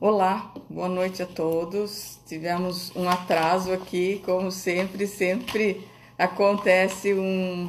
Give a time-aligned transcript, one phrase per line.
[0.00, 2.20] Olá, boa noite a todos.
[2.24, 5.84] Tivemos um atraso aqui, como sempre, sempre
[6.16, 7.68] acontece um,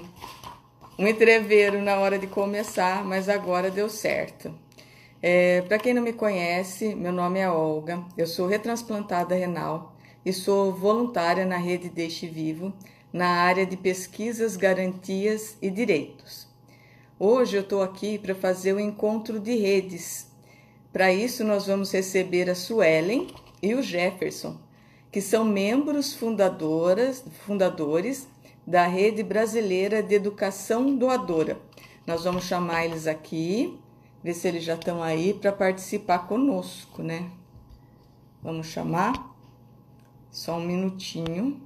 [1.00, 4.54] um entreveiro na hora de começar, mas agora deu certo.
[5.23, 10.32] É, Para quem não me conhece, meu nome é Olga, eu sou retransplantada renal e
[10.32, 12.71] sou voluntária na rede Deixe Vivo,
[13.11, 16.48] na área de pesquisas, garantias e direitos.
[17.18, 20.29] Hoje eu estou aqui para fazer o encontro de redes.
[20.91, 23.27] Para isso, nós vamos receber a Suelen
[23.61, 24.57] e o Jefferson,
[25.11, 28.27] que são membros fundadoras, fundadores
[28.66, 31.59] da Rede Brasileira de Educação Doadora.
[32.07, 33.80] Nós vamos chamar eles aqui,
[34.23, 37.30] ver se eles já estão aí para participar conosco, né?
[38.41, 39.35] Vamos chamar?
[40.31, 41.61] Só um minutinho.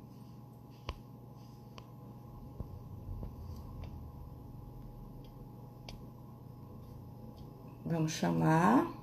[7.86, 9.03] Vamos chamar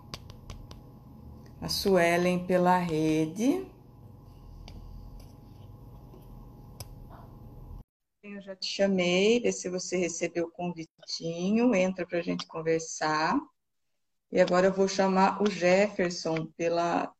[1.61, 3.67] a Suelen pela rede.
[8.23, 13.39] Eu já te chamei, vê se você recebeu o convitinho, entra para a gente conversar.
[14.33, 17.13] E agora eu vou chamar o Jefferson pela,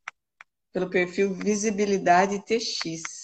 [0.73, 3.20] pelo perfil Visibilidade TX.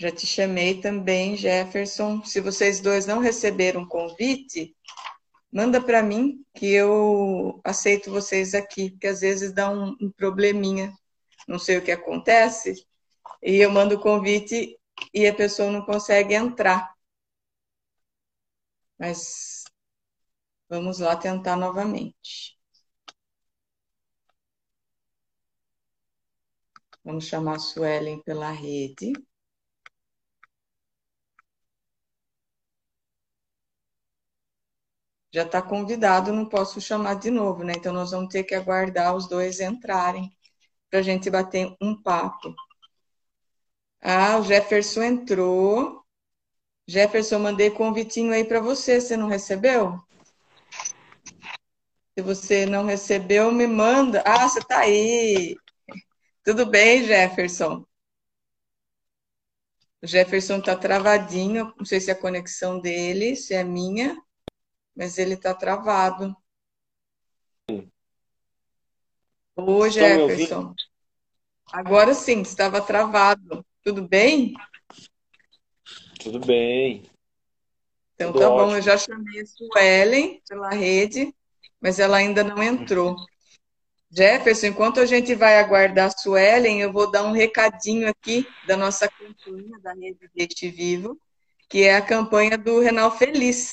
[0.00, 2.24] Já te chamei também, Jefferson.
[2.24, 4.74] Se vocês dois não receberam convite,
[5.52, 10.90] manda para mim que eu aceito vocês aqui, porque às vezes dá um, um probleminha,
[11.46, 12.86] não sei o que acontece,
[13.42, 14.74] e eu mando o convite
[15.12, 16.94] e a pessoa não consegue entrar.
[18.98, 19.64] Mas
[20.68, 22.56] vamos lá tentar novamente.
[27.04, 29.12] Vamos chamar a Suelen pela rede.
[35.32, 37.72] Já está convidado, não posso chamar de novo, né?
[37.76, 40.30] Então nós vamos ter que aguardar os dois entrarem
[40.90, 42.54] para a gente bater um papo.
[44.00, 46.04] Ah, o Jefferson entrou.
[46.86, 50.00] Jefferson, mandei convitinho aí para você, você não recebeu?
[52.18, 54.22] Se você não recebeu, me manda.
[54.26, 55.56] Ah, você está aí.
[56.44, 57.86] Tudo bem, Jefferson?
[60.02, 64.16] O Jefferson está travadinho, não sei se é a conexão dele, se é minha
[64.94, 66.36] mas ele está travado.
[69.56, 70.74] Oi, Jefferson.
[71.72, 73.64] Agora sim, estava travado.
[73.82, 74.54] Tudo bem?
[76.18, 77.04] Tudo bem.
[78.14, 78.66] Então Tudo tá ótimo.
[78.66, 81.34] bom, eu já chamei a Suelen pela rede,
[81.80, 83.16] mas ela ainda não entrou.
[84.10, 88.76] Jefferson, enquanto a gente vai aguardar a Suelen, eu vou dar um recadinho aqui da
[88.76, 91.18] nossa campanha da Rede Deste Vivo,
[91.68, 93.72] que é a campanha do Renal Feliz.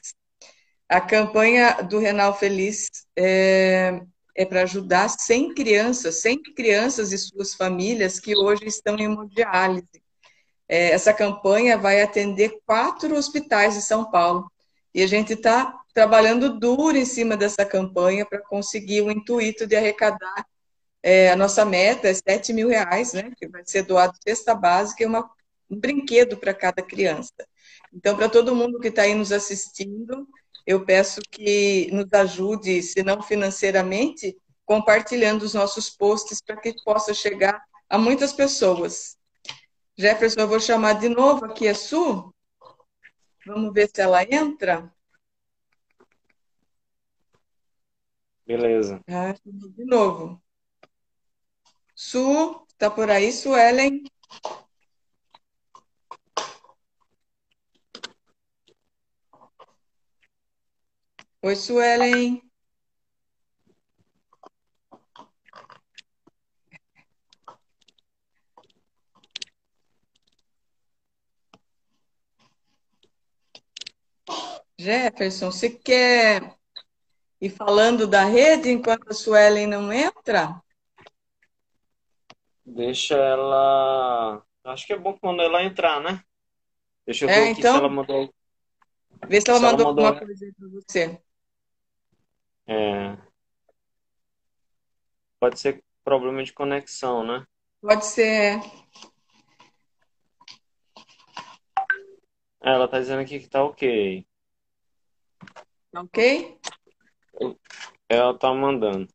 [0.90, 2.88] A campanha do Renal Feliz
[3.18, 4.00] é,
[4.34, 10.02] é para ajudar 100 crianças, 100 crianças e suas famílias que hoje estão em hemodiálise.
[10.68, 14.50] É, essa campanha vai atender quatro hospitais de São Paulo.
[14.94, 19.76] E a gente está trabalhando duro em cima dessa campanha para conseguir o intuito de
[19.76, 20.46] arrecadar.
[21.04, 23.32] É, a nossa meta é 7 mil reais, né?
[23.38, 25.30] Que vai ser doado cesta básica e uma,
[25.70, 27.34] um brinquedo para cada criança.
[27.94, 30.28] Então, para todo mundo que está aí nos assistindo,
[30.68, 37.14] eu peço que nos ajude, se não financeiramente, compartilhando os nossos posts para que possa
[37.14, 39.18] chegar a muitas pessoas.
[39.98, 42.36] Jefferson, eu vou chamar de novo aqui a Su.
[43.46, 44.94] Vamos ver se ela entra.
[48.46, 49.02] Beleza.
[49.08, 50.42] Ah, de novo.
[51.96, 54.04] Su, está por aí, Suelen?
[61.44, 62.42] Oi, Suelen.
[74.80, 76.56] Jefferson, você quer
[77.40, 80.60] ir falando da rede enquanto a Suelen não entra?
[82.66, 84.44] Deixa ela.
[84.64, 86.22] Acho que é bom quando ela entrar, né?
[87.06, 87.74] Deixa eu é, ver então...
[87.74, 88.34] se ela mandou.
[89.28, 91.27] Vê se ela se mandou, ela mandou alguma coisa para você.
[92.68, 93.18] É.
[95.40, 97.46] Pode ser problema de conexão, né?
[97.82, 98.60] Pode ser.
[102.62, 104.28] É, ela tá dizendo aqui que tá ok.
[105.92, 106.60] Tá ok?
[108.10, 109.08] Ela tá mandando.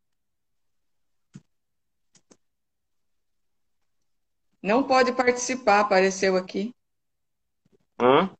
[4.62, 6.72] Não pode participar, apareceu aqui.
[8.00, 8.30] Hã?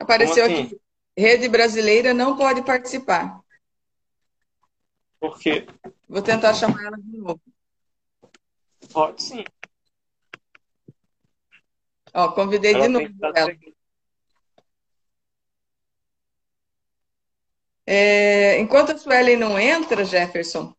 [0.00, 0.62] Apareceu assim?
[0.62, 0.80] aqui.
[1.16, 3.40] Rede brasileira não pode participar.
[5.26, 5.66] Por quê?
[6.08, 7.40] Vou tentar chamar ela de novo.
[8.92, 9.44] Pode sim.
[12.14, 13.50] Ó, convidei ela de novo ela.
[17.84, 20.72] É, enquanto a Suelen não entra, Jefferson,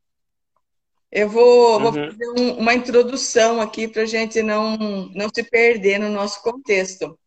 [1.11, 1.83] eu vou, uhum.
[1.83, 4.77] vou fazer um, uma introdução aqui para a gente não,
[5.13, 7.19] não se perder no nosso contexto.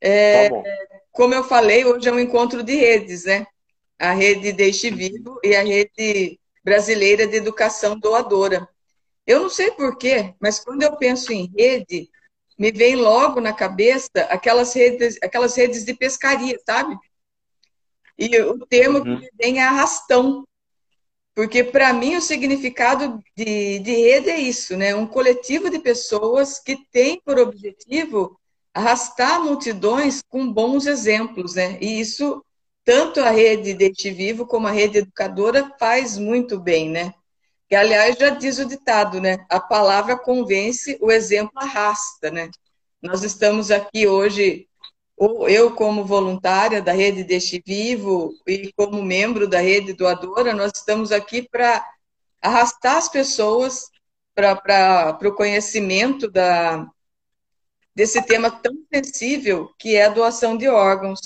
[0.00, 0.56] É, tá
[1.12, 3.46] como eu falei, hoje é um encontro de redes, né?
[3.98, 8.68] A rede Deixe Vivo e a rede brasileira de educação doadora.
[9.26, 12.08] Eu não sei porquê, mas quando eu penso em rede,
[12.58, 16.96] me vem logo na cabeça aquelas redes, aquelas redes de pescaria, sabe?
[18.18, 19.20] E o termo uhum.
[19.20, 20.44] que vem é arrastão.
[21.34, 24.92] Porque, para mim, o significado de, de rede é isso, né?
[24.92, 28.36] Um coletivo de pessoas que tem por objetivo
[28.74, 31.78] arrastar multidões com bons exemplos, né?
[31.80, 32.44] E isso,
[32.88, 37.12] tanto a rede Dente Vivo como a rede educadora faz muito bem, né?
[37.68, 39.44] Que, aliás, já diz o ditado, né?
[39.50, 42.50] A palavra convence, o exemplo arrasta, né?
[43.02, 44.66] Nós estamos aqui hoje
[45.48, 51.12] eu como voluntária da Rede Deste Vivo e como membro da Rede Doadora, nós estamos
[51.12, 51.86] aqui para
[52.40, 53.90] arrastar as pessoas
[54.34, 56.88] para o conhecimento da,
[57.94, 61.20] desse tema tão sensível que é a doação de órgãos.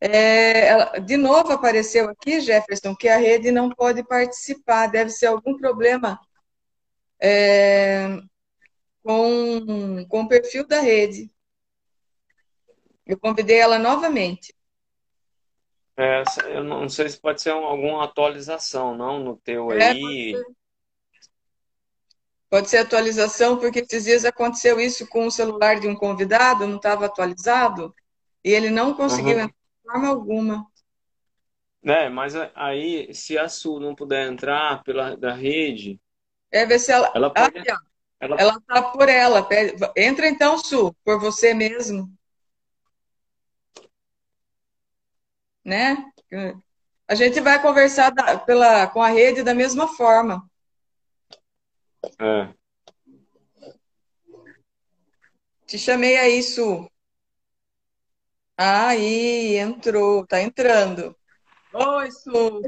[0.00, 5.56] É, de novo apareceu aqui, Jefferson, que a rede não pode participar, deve ser algum
[5.56, 6.20] problema
[7.20, 8.06] é,
[9.02, 11.30] com, com o perfil da rede.
[13.04, 14.54] Eu convidei ela novamente.
[15.96, 16.22] É,
[16.54, 20.32] eu não sei se pode ser alguma atualização, não, no teu é, aí.
[20.32, 20.54] Pode ser.
[22.48, 26.76] pode ser atualização, porque esses dias aconteceu isso com o celular de um convidado, não
[26.76, 27.92] estava atualizado,
[28.44, 29.42] e ele não conseguiu uhum.
[29.42, 29.57] entrar
[29.90, 30.66] forma alguma.
[31.82, 36.00] É, mas aí, se a Su não puder entrar pela da rede.
[36.50, 37.10] É, ver se ela.
[37.14, 37.58] Ela pode...
[37.70, 37.80] ah,
[38.20, 38.36] ela...
[38.38, 39.48] ela tá por ela.
[39.96, 42.12] Entra então, Su, por você mesmo.
[45.68, 46.02] né?
[47.06, 50.48] A gente vai conversar da, pela, com a rede da mesma forma.
[52.18, 52.48] É.
[55.66, 56.90] Te chamei aí, Su.
[58.60, 61.14] Aí, entrou, tá entrando.
[61.72, 62.60] Oi, Su.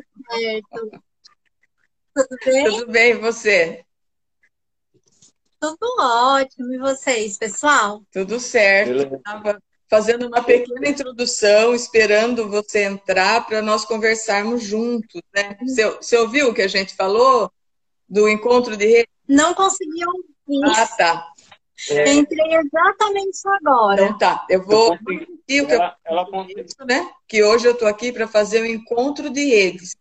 [2.14, 2.64] Tudo bem?
[2.64, 3.84] Tudo bem, você?
[5.58, 6.72] Tudo ótimo.
[6.72, 8.04] E vocês, pessoal?
[8.12, 9.20] Tudo certo.
[9.24, 15.20] Tava fazendo uma pequena introdução, esperando você entrar para nós conversarmos juntos.
[15.34, 15.58] Né?
[15.60, 17.50] Você, você ouviu o que a gente falou
[18.08, 19.08] do encontro de rede?
[19.26, 20.70] Não consegui ouvir.
[20.72, 21.32] Ah, tá.
[21.88, 22.12] É...
[22.12, 24.04] Entrei exatamente agora.
[24.04, 27.10] Então tá, eu vou repetir o que ela, eu ela isso, né?
[27.26, 29.96] Que hoje eu estou aqui para fazer um encontro de redes.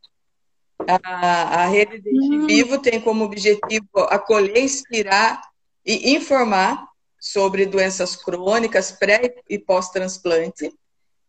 [0.88, 2.48] A, a rede de hum.
[2.48, 5.42] Vivo tem como objetivo acolher, inspirar
[5.86, 6.88] e informar
[7.20, 10.74] sobre doenças crônicas pré e pós-transplante.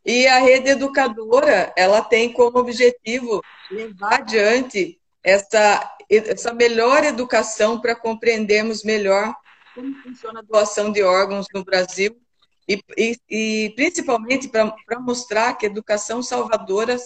[0.05, 7.94] E a rede educadora, ela tem como objetivo levar adiante essa, essa melhor educação para
[7.94, 9.35] compreendermos melhor
[9.81, 12.15] como funciona a doação de órgãos no Brasil
[12.69, 16.97] e, e, e principalmente para mostrar que a educação salvadora,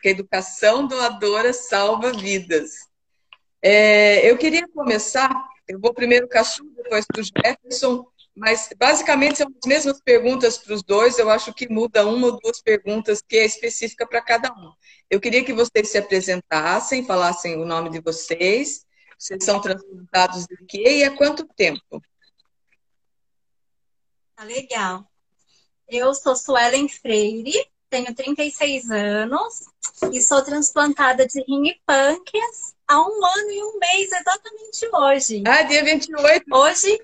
[0.00, 2.70] que a educação doadora salva vidas.
[3.60, 5.30] É, eu queria começar,
[5.68, 10.00] eu vou primeiro com a Chu, depois para o Jefferson, mas basicamente são as mesmas
[10.00, 11.18] perguntas para os dois.
[11.18, 14.72] Eu acho que muda uma ou duas perguntas que é específica para cada um.
[15.10, 18.86] Eu queria que vocês se apresentassem, falassem o nome de vocês.
[19.18, 22.02] Vocês são transplantados de quê e há quanto tempo?
[24.36, 25.06] Tá legal.
[25.88, 27.52] Eu sou Suelen Freire,
[27.90, 29.66] tenho 36 anos
[30.10, 35.42] e sou transplantada de rim e pâncreas há um ano e um mês, exatamente hoje.
[35.46, 36.44] Ah, dia 28.
[36.50, 36.98] Hoje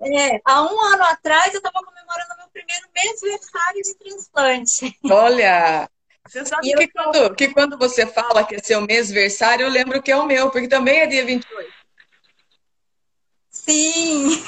[0.00, 4.98] é, há um ano atrás eu estava comemorando meu primeiro mêsversário de transplante.
[5.10, 5.88] Olha!
[6.26, 6.90] Você sabe que, eu...
[6.92, 10.50] quando, que quando você fala que é seu mêsversário, eu lembro que é o meu,
[10.50, 11.72] porque também é dia 28.
[13.64, 14.42] Sim!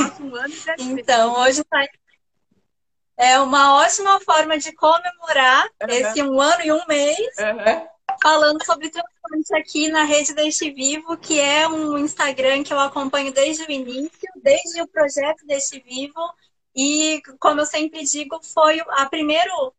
[0.79, 1.87] então, hoje está
[3.19, 5.89] é uma ótima forma de comemorar uhum.
[5.89, 7.35] esse um ano e um mês.
[7.39, 12.81] Uhum falando sobre transplante aqui na rede Deste Vivo, que é um Instagram que eu
[12.81, 16.21] acompanho desde o início, desde o projeto Deste Vivo.
[16.75, 19.73] E, como eu sempre digo, foi a primeiro,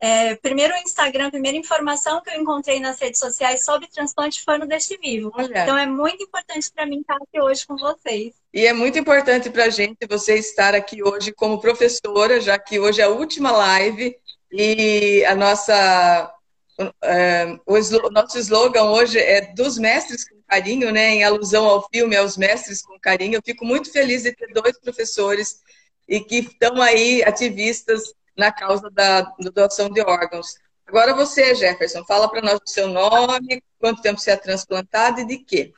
[0.00, 4.66] é, primeiro Instagram, primeira informação que eu encontrei nas redes sociais sobre transplante foi no
[4.66, 5.32] Deste Vivo.
[5.34, 5.62] Olha.
[5.62, 8.34] Então, é muito importante para mim estar aqui hoje com vocês.
[8.54, 12.78] E é muito importante para a gente você estar aqui hoje como professora, já que
[12.78, 14.16] hoje é a última live
[14.52, 16.32] E a nossa,
[16.80, 21.10] uh, o, nosso slogan hoje é dos mestres com carinho, né?
[21.10, 23.34] Em alusão ao filme, aos mestres com carinho.
[23.34, 25.60] Eu fico muito feliz de ter dois professores
[26.08, 30.54] e que estão aí ativistas na causa da, da doação de órgãos.
[30.86, 35.26] Agora você, Jefferson, fala para nós o seu nome, quanto tempo você é transplantado e
[35.26, 35.74] de quê?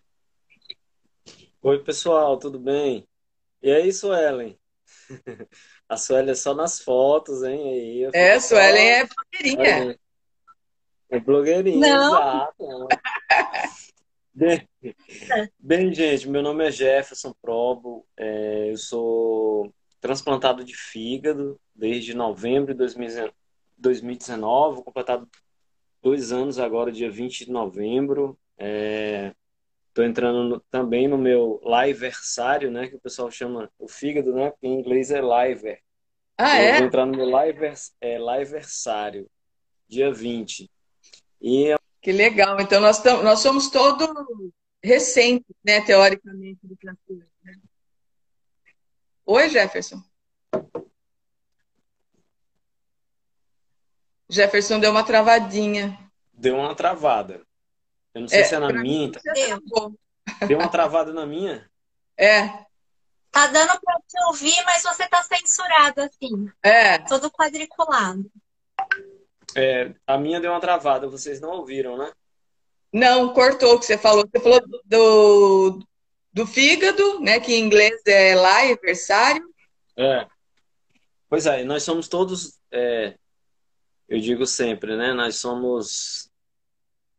[1.63, 3.09] Oi, pessoal, tudo bem?
[3.63, 4.59] E é isso, Ellen.
[5.89, 7.61] A Suelen é só nas fotos, hein?
[7.61, 9.99] Aí é, Suelen é blogueirinha.
[11.09, 12.15] É blogueirinha, Não.
[12.15, 12.89] exato.
[14.33, 14.67] Bem,
[15.59, 22.75] bem, gente, meu nome é Jefferson Probo, é, eu sou transplantado de fígado desde novembro
[22.75, 22.79] de
[23.79, 25.27] 2019, vou completar
[26.03, 28.39] dois anos agora, dia 20 de novembro.
[28.59, 34.35] Estou é, entrando no, também no meu liveversário, né, que o pessoal chama o fígado,
[34.35, 35.81] né, que em inglês é liver.
[36.37, 36.77] Ah, é?
[36.77, 39.27] Vou entrar no meu livers, é, liveversário,
[39.89, 40.71] dia 20.
[41.41, 41.75] E...
[42.03, 44.07] Que legal, então nós, tam, nós somos todos
[44.85, 47.27] recentes, né, teoricamente, do transporte.
[47.43, 47.55] Né?
[49.25, 50.03] Oi, Jefferson.
[54.31, 55.99] Jefferson deu uma travadinha.
[56.33, 57.43] Deu uma travada.
[58.15, 59.11] Eu não sei é, se é na minha.
[59.11, 59.95] Deu.
[60.47, 61.69] deu uma travada na minha?
[62.23, 62.49] É.
[63.31, 66.51] Tá dando pra te ouvir, mas você tá censurado, assim.
[66.63, 66.99] É.
[66.99, 68.31] Todo quadriculado.
[69.57, 72.13] É, a minha deu uma travada, vocês não ouviram, né?
[72.93, 74.29] Não, cortou o que você falou.
[74.31, 75.83] Você falou do,
[76.31, 77.41] do fígado, né?
[77.41, 79.49] Que em inglês é aniversário.
[79.97, 80.27] É.
[81.27, 83.15] Pois é, nós somos todos, é,
[84.11, 85.15] eu digo sempre, né?
[85.15, 86.29] Nós somos,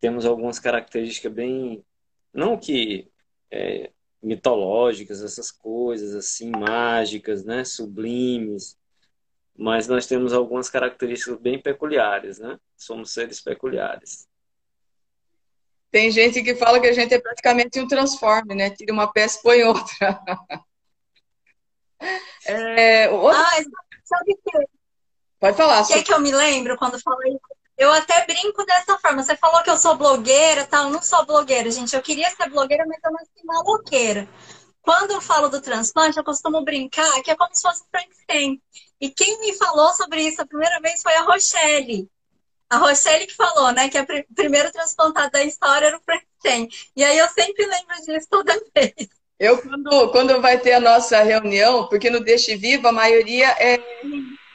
[0.01, 1.85] temos algumas características bem,
[2.33, 3.09] não que
[3.49, 7.63] é, mitológicas, essas coisas assim, mágicas, né?
[7.63, 8.77] Sublimes,
[9.55, 12.59] mas nós temos algumas características bem peculiares, né?
[12.75, 14.27] Somos seres peculiares.
[15.89, 18.69] Tem gente que fala que a gente é praticamente um transforme, né?
[18.69, 20.21] Tira uma peça e põe outra.
[22.45, 23.39] é, outra...
[23.39, 23.63] Ah,
[24.03, 24.80] sabe que
[25.41, 25.81] Pode falar.
[25.81, 27.35] O que, é que eu me lembro quando falei?
[27.75, 29.23] Eu até brinco dessa forma.
[29.23, 30.83] Você falou que eu sou blogueira, tal.
[30.83, 31.95] Eu não sou blogueira, gente.
[31.95, 34.29] Eu queria ser blogueira, mas eu nasci maloqueira.
[34.83, 38.61] Quando eu falo do transplante, eu costumo brincar que é como se fosse Frankenstein.
[38.99, 42.07] E quem me falou sobre isso a primeira vez foi a Rochelle.
[42.69, 46.69] A Rochelle que falou, né, que a pr primeiro transplantado da história era o Frankenstein.
[46.95, 49.09] E aí eu sempre lembro disso toda vez.
[49.39, 53.79] Eu, quando, quando vai ter a nossa reunião, porque no Deixe Vivo a maioria é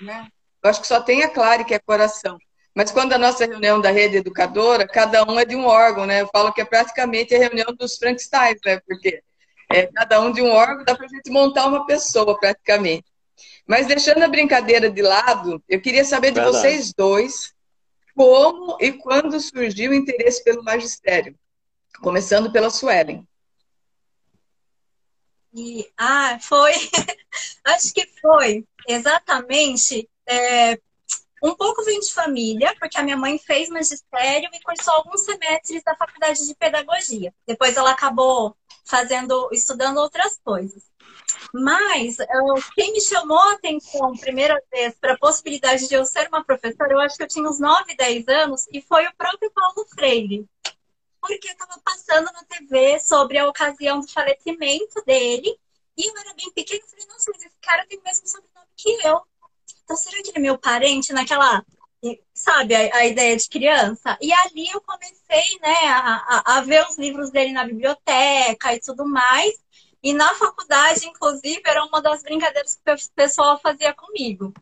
[0.00, 0.28] né,
[0.66, 2.38] eu acho que só tem a Clare, que é coração.
[2.74, 6.20] Mas quando a nossa reunião da rede educadora, cada um é de um órgão, né?
[6.20, 8.80] Eu falo que é praticamente a reunião dos Frankensteins, né?
[8.86, 9.22] Porque
[9.70, 13.06] é, cada um de um órgão dá para a gente montar uma pessoa, praticamente.
[13.66, 16.56] Mas deixando a brincadeira de lado, eu queria saber de Verdade.
[16.56, 17.54] vocês dois
[18.14, 21.34] como e quando surgiu o interesse pelo magistério.
[22.00, 23.26] Começando pela Suelen.
[25.54, 26.72] E, ah, foi.
[27.64, 30.78] Acho que foi exatamente é,
[31.42, 35.82] um pouco vem de família, porque a minha mãe fez magistério e cursou alguns semestres
[35.84, 37.32] da faculdade de pedagogia.
[37.46, 40.82] Depois ela acabou fazendo, estudando outras coisas.
[41.52, 42.16] Mas
[42.74, 46.92] quem me chamou a atenção primeira vez para a possibilidade de eu ser uma professora,
[46.92, 50.46] eu acho que eu tinha uns 9, 10 anos, e foi o próprio Paulo Freire.
[51.20, 55.58] Porque estava passando na TV sobre a ocasião do falecimento dele,
[55.96, 59.06] e eu era bem pequena falei, nossa, mas esse cara tem o mesmo sobrenome que
[59.06, 59.22] eu.
[59.86, 61.64] Então, será que ele é meu parente naquela,
[62.34, 64.18] sabe, a, a ideia de criança?
[64.20, 68.80] E ali eu comecei, né, a, a, a ver os livros dele na biblioteca e
[68.80, 69.54] tudo mais.
[70.02, 74.52] E na faculdade, inclusive, era uma das brincadeiras que o pessoal fazia comigo.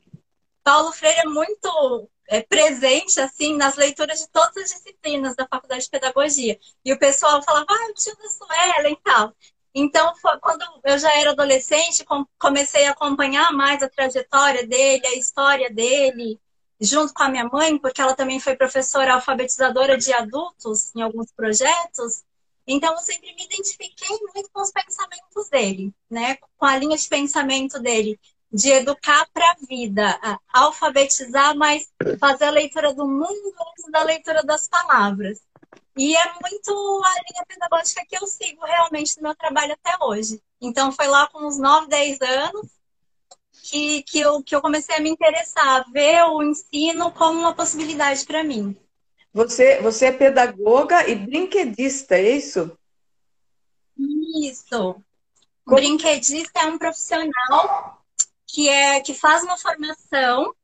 [0.62, 5.84] Paulo Freire é muito é, presente, assim, nas leituras de todas as disciplinas da faculdade
[5.84, 6.58] de pedagogia.
[6.84, 9.34] E o pessoal falava, ah, o tio da Suela e tal.
[9.74, 12.06] Então, foi, quando eu já era adolescente,
[12.38, 16.40] comecei a acompanhar mais a trajetória dele, a história dele,
[16.80, 21.32] junto com a minha mãe, porque ela também foi professora alfabetizadora de adultos em alguns
[21.32, 22.22] projetos.
[22.66, 26.36] Então, eu sempre me identifiquei muito com os pensamentos dele, né?
[26.56, 28.18] Com a linha de pensamento dele,
[28.52, 34.42] de educar para a vida, alfabetizar, mas fazer a leitura do mundo antes da leitura
[34.44, 35.40] das palavras.
[35.96, 40.42] E é muito a linha pedagógica que eu sigo realmente no meu trabalho até hoje.
[40.60, 42.68] Então, foi lá com uns 9, 10 anos
[43.62, 47.54] que, que, eu, que eu comecei a me interessar, a ver o ensino como uma
[47.54, 48.76] possibilidade para mim.
[49.32, 52.76] Você, você é pedagoga e brinquedista, é isso?
[54.42, 55.00] Isso.
[55.64, 55.76] Como...
[55.76, 58.00] Brinquedista é um profissional
[58.46, 60.54] que, é, que faz uma formação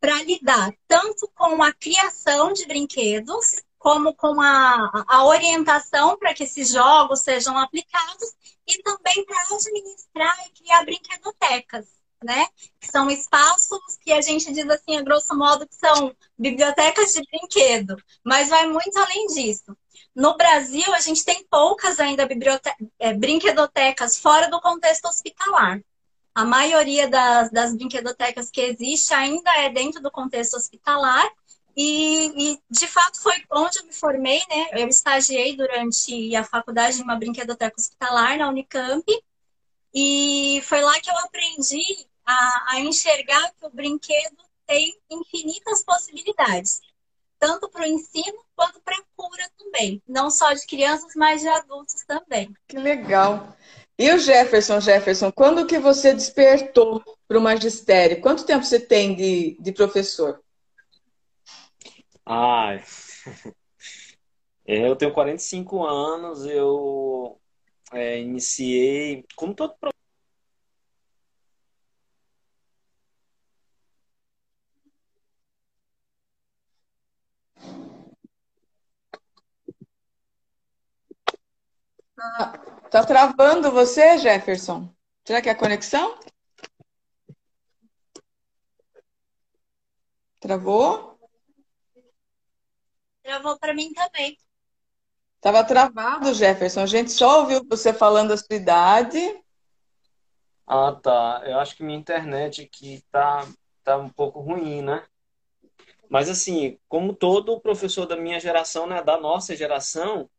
[0.00, 6.42] para lidar tanto com a criação de brinquedos, como com a, a orientação para que
[6.42, 8.34] esses jogos sejam aplicados
[8.66, 11.86] e também para administrar e criar brinquedotecas,
[12.20, 12.48] né?
[12.80, 17.22] Que são espaços que a gente diz assim, a grosso modo, que são bibliotecas de
[17.30, 19.76] brinquedo, mas vai muito além disso.
[20.12, 22.28] No Brasil, a gente tem poucas ainda
[22.98, 25.80] é, brinquedotecas fora do contexto hospitalar.
[26.34, 31.24] A maioria das, das brinquedotecas que existe ainda é dentro do contexto hospitalar.
[31.76, 34.68] E, e, de fato, foi onde eu me formei, né?
[34.72, 39.04] Eu estagiei durante a faculdade em uma brinquedoteca hospitalar na Unicamp.
[39.94, 46.80] E foi lá que eu aprendi a, a enxergar que o brinquedo tem infinitas possibilidades,
[47.38, 50.02] tanto para o ensino quanto para a cura também.
[50.08, 52.54] Não só de crianças, mas de adultos também.
[52.66, 53.54] Que legal.
[53.98, 58.20] E o Jefferson, Jefferson, quando que você despertou para o magistério?
[58.20, 60.42] Quanto tempo você tem de, de professor?
[62.26, 62.78] Ah,
[64.66, 67.40] eu tenho 45 anos, eu
[67.92, 69.76] é, iniciei, como todo
[82.14, 82.52] Tá,
[82.90, 84.88] tá travando você, Jefferson?
[85.26, 86.18] Será que é a conexão?
[90.40, 91.15] Travou?
[93.36, 94.34] Travou para mim também.
[95.42, 96.80] Tava travado, Jefferson.
[96.80, 99.18] A gente só ouviu você falando a sua idade.
[100.66, 101.42] Ah, tá.
[101.44, 103.46] Eu acho que minha internet aqui tá,
[103.84, 105.04] tá um pouco ruim, né?
[106.08, 110.30] Mas assim, como todo professor da minha geração, né, da nossa geração,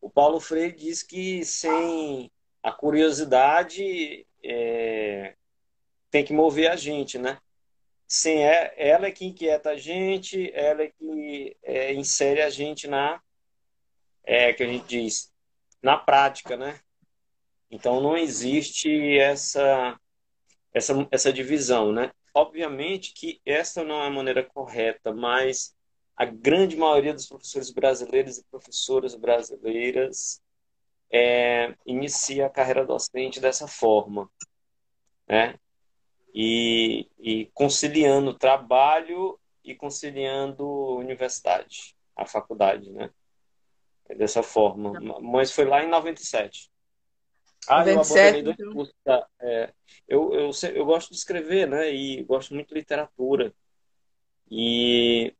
[0.00, 2.30] O Paulo Freire diz que sem
[2.62, 5.34] a curiosidade é,
[6.10, 7.38] tem que mover a gente, né?
[8.06, 12.88] Sem é, ela é que inquieta a gente, ela é que é, insere a gente
[12.88, 13.20] na,
[14.24, 15.32] é, que a gente diz,
[15.82, 16.80] na prática, né?
[17.70, 19.98] Então não existe essa,
[20.72, 22.10] essa, essa divisão, né?
[22.34, 25.74] Obviamente que essa não é a maneira correta, mas
[26.16, 30.40] a grande maioria dos professores brasileiros e professoras brasileiras
[31.10, 34.30] é, inicia a carreira docente dessa forma,
[35.26, 35.54] né?
[36.34, 40.66] E, e conciliando trabalho e conciliando
[40.96, 43.10] universidade, a faculdade, né?
[44.08, 45.00] É dessa forma.
[45.20, 46.70] Mas foi lá em 97.
[47.66, 48.72] Ah, 27, eu abandonei dois então.
[48.72, 48.94] cursos.
[49.04, 49.28] Tá?
[49.40, 49.72] É,
[50.06, 51.92] eu, eu, eu gosto de escrever, né?
[51.92, 53.54] E gosto muito de literatura.
[54.50, 55.34] E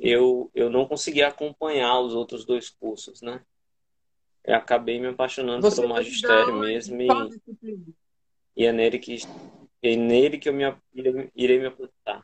[0.00, 3.44] eu, eu não consegui acompanhar os outros dois cursos, né?
[4.44, 7.00] Eu acabei me apaixonando Você pelo magistério mesmo.
[7.00, 7.08] E,
[8.56, 9.16] e, é nele que,
[9.82, 10.64] é nele que eu me,
[11.34, 12.22] irei me apontar.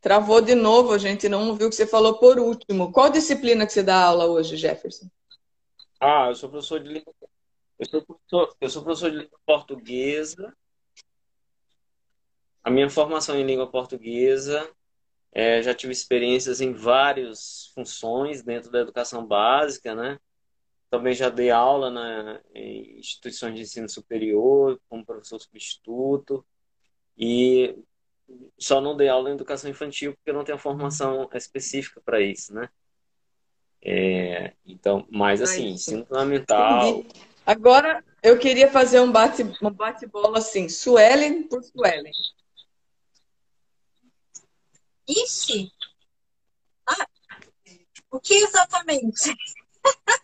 [0.00, 2.92] Travou de novo, a gente não ouviu o que você falou por último.
[2.92, 5.08] Qual disciplina que você dá aula hoje, Jefferson?
[6.00, 7.12] Ah, eu sou professor de língua
[7.78, 10.56] eu sou professor, eu sou professor de língua portuguesa.
[12.64, 14.68] A minha formação em língua portuguesa,
[15.32, 20.18] é, já tive experiências em várias funções dentro da educação básica, né?
[20.90, 26.44] Também já dei aula na, em instituições de ensino superior, como professor substituto.
[27.16, 27.76] E
[28.58, 32.54] só não dei aula em educação infantil porque eu não tenho formação específica para isso,
[32.54, 32.68] né?
[33.82, 36.88] É, então, mas assim, ensino fundamental.
[36.88, 37.28] Entendi.
[37.46, 42.12] Agora, eu queria fazer um bate-bola um bate assim, Suelen por Suelen.
[45.08, 45.72] Ixi!
[46.86, 47.06] Ah,
[48.10, 49.34] o que exatamente?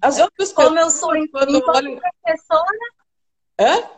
[0.00, 2.00] As outras Como eu sou quando olho...
[2.00, 2.78] professora...
[3.58, 3.90] Hã?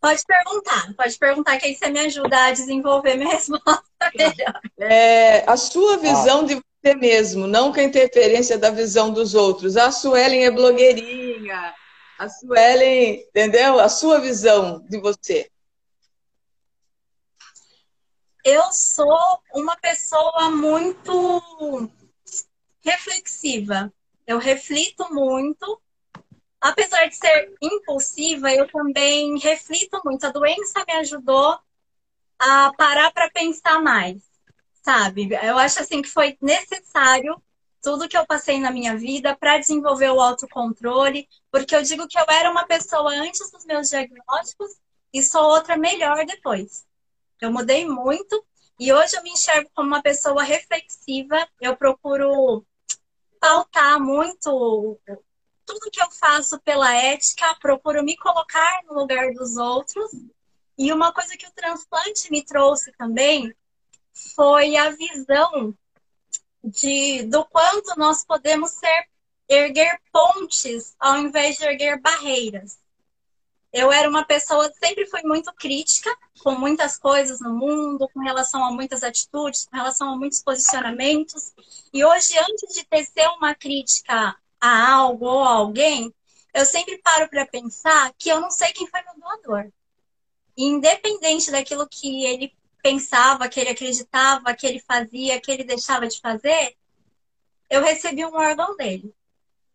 [0.00, 3.82] Pode perguntar, pode perguntar que aí você me ajuda a desenvolver minha resposta
[4.14, 4.60] melhor.
[4.78, 6.44] É, a sua visão ah.
[6.44, 9.76] de você mesmo, não com a interferência da visão dos outros.
[9.76, 11.74] A Suelen é blogueirinha,
[12.18, 13.80] a Suelen, entendeu?
[13.80, 15.50] A sua visão de você.
[18.44, 21.90] Eu sou uma pessoa muito
[22.88, 23.92] reflexiva.
[24.26, 25.80] Eu reflito muito.
[26.60, 30.26] Apesar de ser impulsiva, eu também reflito muito.
[30.26, 31.58] A doença me ajudou
[32.38, 34.22] a parar para pensar mais,
[34.82, 35.28] sabe?
[35.42, 37.40] Eu acho assim que foi necessário
[37.80, 42.18] tudo que eu passei na minha vida para desenvolver o autocontrole, porque eu digo que
[42.18, 44.76] eu era uma pessoa antes dos meus diagnósticos
[45.12, 46.84] e sou outra melhor depois.
[47.40, 48.44] Eu mudei muito
[48.80, 51.48] e hoje eu me enxergo como uma pessoa reflexiva.
[51.60, 52.64] Eu procuro
[53.38, 54.98] pautar muito
[55.68, 60.10] tudo que eu faço pela ética, procuro me colocar no lugar dos outros.
[60.78, 63.54] E uma coisa que o transplante me trouxe também
[64.34, 65.76] foi a visão
[66.64, 69.08] de do quanto nós podemos ser
[69.48, 72.78] erguer pontes ao invés de erguer barreiras.
[73.72, 76.10] Eu era uma pessoa sempre fui muito crítica
[76.42, 81.52] com muitas coisas no mundo, com relação a muitas atitudes, com relação a muitos posicionamentos.
[81.92, 86.12] E hoje, antes de tecer uma crítica a algo ou a alguém,
[86.54, 89.70] eu sempre paro para pensar que eu não sei quem foi meu doador.
[90.56, 96.20] Independente daquilo que ele pensava, que ele acreditava, que ele fazia, que ele deixava de
[96.20, 96.74] fazer,
[97.68, 99.14] eu recebi um órgão dele.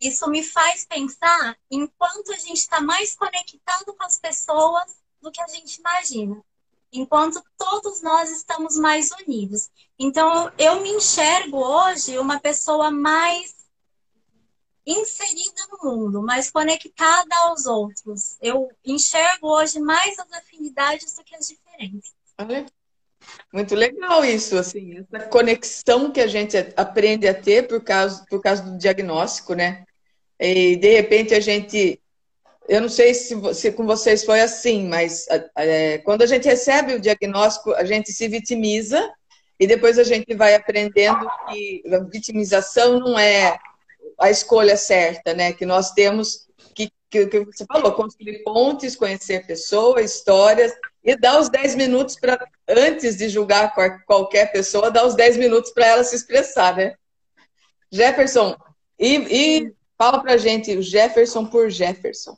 [0.03, 5.31] Isso me faz pensar em quanto a gente está mais conectado com as pessoas do
[5.31, 6.43] que a gente imagina.
[6.91, 9.71] Enquanto todos nós estamos mais unidos.
[9.97, 13.55] Então, eu me enxergo hoje uma pessoa mais
[14.85, 18.37] inserida no mundo, mais conectada aos outros.
[18.41, 22.13] Eu enxergo hoje mais as afinidades do que as diferenças.
[23.53, 28.41] Muito legal isso, assim, essa conexão que a gente aprende a ter por causa, por
[28.41, 29.85] causa do diagnóstico, né?
[30.45, 32.01] E de repente a gente,
[32.67, 35.25] eu não sei se, se com vocês foi assim, mas
[35.55, 39.09] é, quando a gente recebe o diagnóstico, a gente se vitimiza
[39.57, 43.57] e depois a gente vai aprendendo que a vitimização não é
[44.19, 45.53] a escolha certa, né?
[45.53, 51.39] Que nós temos que, que, que você falou, construir pontes, conhecer pessoas, histórias e dar
[51.39, 53.73] os 10 minutos para, antes de julgar
[54.05, 56.95] qualquer pessoa, dar os 10 minutos para ela se expressar, né?
[57.89, 58.57] Jefferson,
[58.99, 62.35] e, e fala pra gente, o Jefferson por Jefferson.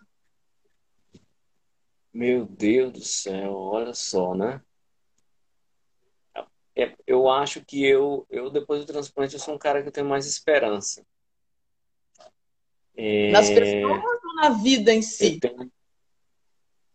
[2.13, 4.61] Meu Deus do céu, olha só, né?
[6.75, 10.03] É, eu acho que eu, eu, depois do transplante, eu sou um cara que tem
[10.03, 11.03] mais esperança.
[12.95, 13.31] É...
[13.31, 15.39] Nas pessoas ou na vida em si?
[15.39, 15.71] Tenho,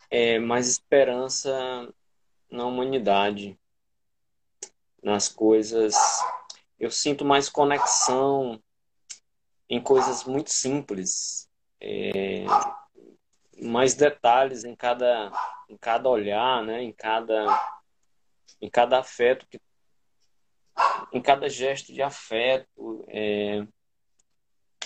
[0.09, 1.93] é, mais esperança
[2.49, 3.59] na humanidade,
[5.03, 5.97] nas coisas.
[6.79, 8.63] Eu sinto mais conexão
[9.71, 11.49] em coisas muito simples,
[11.81, 12.45] é,
[13.63, 15.31] mais detalhes em cada,
[15.69, 16.83] em cada olhar, né?
[16.83, 17.47] em, cada,
[18.61, 19.61] em cada afeto, que,
[21.13, 23.05] em cada gesto de afeto.
[23.07, 23.65] É,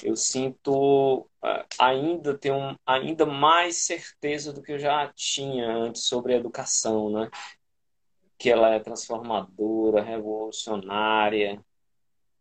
[0.02, 1.30] eu sinto
[1.78, 7.30] ainda tenho ainda mais certeza do que eu já tinha antes sobre a educação, né?
[8.36, 11.64] Que ela é transformadora, revolucionária,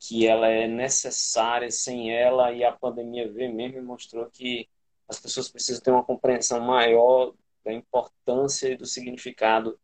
[0.04, 4.70] que ela é necessária, sem ela e a pandemia veio mesmo e mostrou que
[5.08, 9.80] as pessoas precisam ter uma compreensão maior da importância e do significado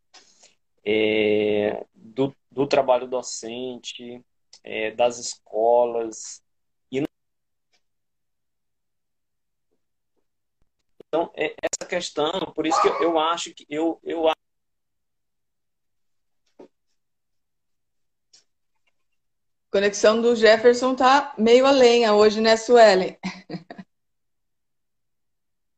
[0.86, 4.22] é, do, do trabalho docente,
[4.64, 6.44] é, das escolas,
[11.10, 14.28] Então, é essa questão, por isso que eu, eu acho que eu, eu
[19.72, 23.18] Conexão do Jefferson tá meio a lenha hoje, né, Suelen?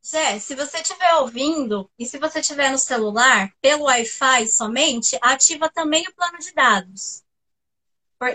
[0.06, 5.69] Zé, se você estiver ouvindo e se você estiver no celular, pelo Wi-Fi somente, ativa
[5.69, 7.23] também o plano de dados.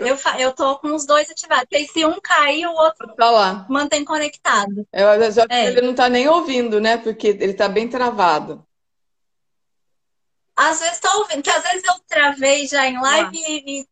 [0.01, 1.65] Eu, eu tô com os dois ativados.
[1.69, 3.65] Porque se um cair, o outro tá lá.
[3.69, 4.85] mantém conectado.
[4.91, 5.67] Eu, eu, é.
[5.67, 6.97] Ele não tá nem ouvindo, né?
[6.97, 8.65] Porque ele tá bem travado.
[10.55, 13.49] Às vezes tô ouvindo, que às vezes eu travei já em live ah.
[13.49, 13.87] e.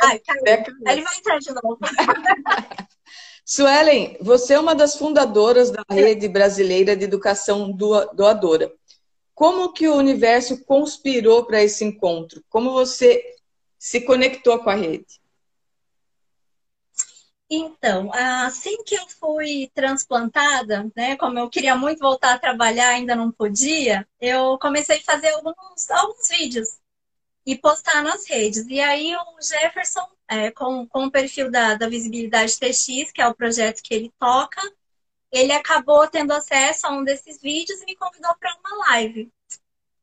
[0.00, 0.42] Ai, caiu.
[0.86, 1.78] Ele vai entrar de novo.
[3.44, 8.70] Suelen, você é uma das fundadoras da Rede Brasileira de Educação Doadora.
[9.34, 12.44] Como que o universo conspirou para esse encontro?
[12.48, 13.22] Como você
[13.78, 15.18] se conectou com a rede?
[17.50, 23.16] Então, assim que eu fui transplantada, né, como eu queria muito voltar a trabalhar, ainda
[23.16, 26.77] não podia, eu comecei a fazer alguns, alguns vídeos
[27.48, 28.66] e postar nas redes.
[28.68, 33.26] E aí o Jefferson, é, com, com o perfil da, da Visibilidade TX, que é
[33.26, 34.60] o projeto que ele toca,
[35.32, 39.32] ele acabou tendo acesso a um desses vídeos e me convidou para uma live.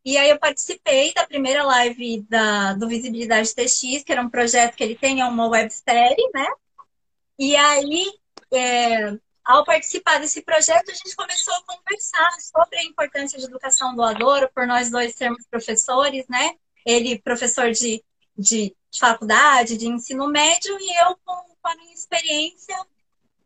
[0.03, 4.75] E aí eu participei da primeira live da, do Visibilidade TX, que era um projeto
[4.75, 6.47] que ele tem, é uma websérie, né?
[7.38, 8.12] E aí,
[8.51, 13.95] é, ao participar desse projeto, a gente começou a conversar sobre a importância de educação
[13.95, 16.55] doadora, por nós dois sermos professores, né?
[16.86, 18.04] Ele, professor de,
[18.38, 22.76] de, de faculdade, de ensino médio, e eu com, com a minha experiência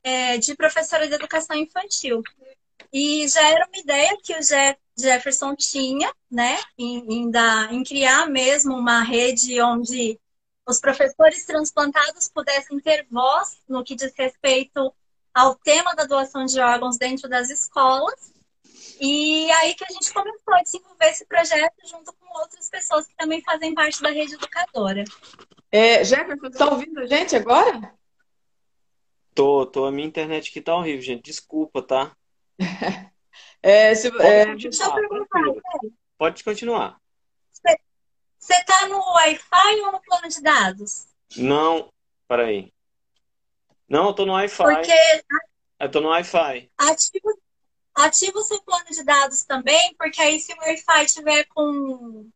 [0.03, 2.21] é, de professora de educação infantil.
[2.91, 4.39] E já era uma ideia que o
[4.97, 10.19] Jefferson tinha, né, em, em, dar, em criar mesmo uma rede onde
[10.65, 14.93] os professores transplantados pudessem ter voz no que diz respeito
[15.33, 18.33] ao tema da doação de órgãos dentro das escolas.
[18.99, 23.15] E aí que a gente começou a desenvolver esse projeto junto com outras pessoas que
[23.15, 25.03] também fazem parte da rede educadora.
[25.71, 27.93] É, Jefferson, está ouvindo a gente agora?
[29.33, 29.85] Tô, tô.
[29.85, 31.23] A minha internet aqui tá horrível, gente.
[31.23, 32.15] Desculpa, tá?
[33.61, 34.95] é, se, Pode, é, continuar,
[36.17, 37.01] Pode continuar.
[38.39, 41.07] Você tá no Wi-Fi ou no plano de dados?
[41.37, 41.91] Não,
[42.27, 42.71] peraí.
[43.87, 44.63] Não, eu tô no Wi-Fi.
[44.63, 44.91] Porque.
[45.79, 46.71] Eu tô no Wi-Fi.
[46.77, 47.33] Ativa,
[48.05, 52.29] ativa o seu plano de dados também, porque aí se o Wi-Fi tiver com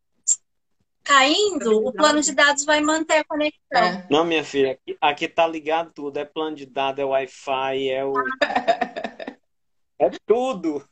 [1.03, 3.59] caindo, o plano de dados vai manter a conexão.
[3.71, 4.07] É.
[4.09, 6.17] Não, minha filha, aqui, aqui tá ligado tudo.
[6.17, 8.13] É plano de dados, é Wi-Fi, é o.
[9.99, 10.87] é tudo.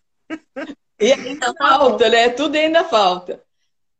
[0.99, 2.29] E ainda então, tá falta, né?
[2.29, 3.43] Tudo ainda falta.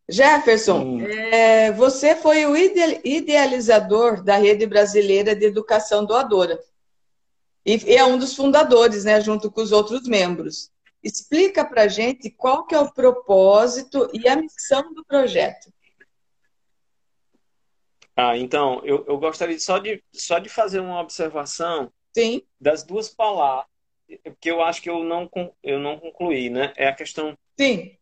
[0.10, 6.60] Jefferson, é, você foi o idealizador da Rede Brasileira de Educação Doadora.
[7.65, 10.71] E é um dos fundadores, né, junto com os outros membros.
[11.04, 15.71] Explica para gente qual que é o propósito e a missão do projeto.
[18.15, 22.41] Ah, então, eu, eu gostaria só de, só de fazer uma observação Sim.
[22.60, 23.65] das duas palavras,
[24.24, 25.30] porque eu acho que eu não,
[25.63, 26.74] eu não concluí, né?
[26.76, 27.97] É a questão Sim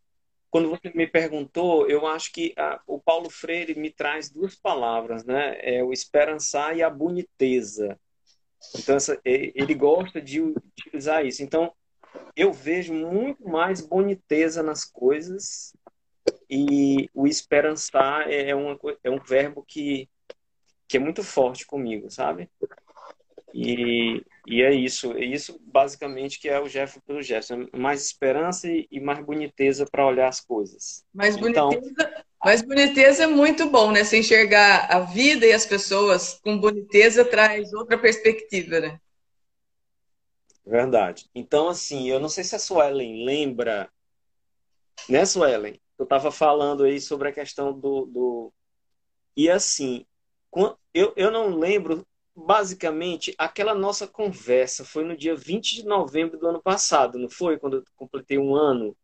[0.50, 5.24] quando você me perguntou, eu acho que a, o Paulo Freire me traz duas palavras,
[5.24, 5.58] né?
[5.62, 8.00] É o esperançar e a boniteza.
[8.78, 11.41] Então, essa, ele gosta de utilizar isso.
[11.43, 11.74] Então,
[12.36, 15.74] eu vejo muito mais boniteza nas coisas
[16.50, 20.10] e o esperançar é, uma, é um verbo que,
[20.88, 22.50] que é muito forte comigo, sabe?
[23.54, 27.67] E, e é isso, é isso basicamente que é o Jeff pelo Jefferson.
[27.74, 31.04] Mais esperança e, mais boniteza para olhar as coisas.
[31.13, 31.69] Mais então,
[32.43, 34.04] mais boniteza é muito bom, né?
[34.04, 38.99] Se enxergar a vida e as pessoas com boniteza traz outra perspectiva, né?
[40.65, 41.30] Verdade.
[41.34, 43.89] Então, assim, eu não sei se a Suelen lembra,
[45.10, 45.80] né, Suelen?
[45.97, 48.06] Eu estava falando aí sobre a questão do.
[48.06, 48.54] do...
[49.36, 50.06] E assim,
[50.93, 56.47] eu, eu não lembro basicamente, aquela nossa conversa foi no dia 20 de novembro do
[56.47, 57.60] ano passado, não foi?
[57.60, 58.95] Quando eu completei um ano.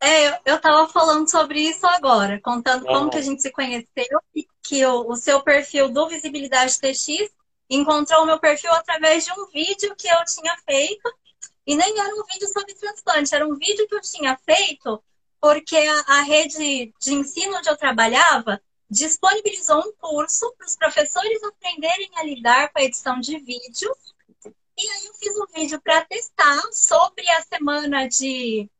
[0.00, 4.46] É, eu estava falando sobre isso agora, contando como que a gente se conheceu e
[4.62, 7.30] que o, o seu perfil do Visibilidade TX
[7.70, 11.12] encontrou o meu perfil através de um vídeo que eu tinha feito.
[11.66, 15.02] E nem era um vídeo sobre transplante, era um vídeo que eu tinha feito
[15.44, 21.42] porque a, a rede de ensino onde eu trabalhava disponibilizou um curso para os professores
[21.42, 23.94] aprenderem a lidar com a edição de vídeo.
[24.46, 28.70] E aí eu fiz um vídeo para testar sobre a semana de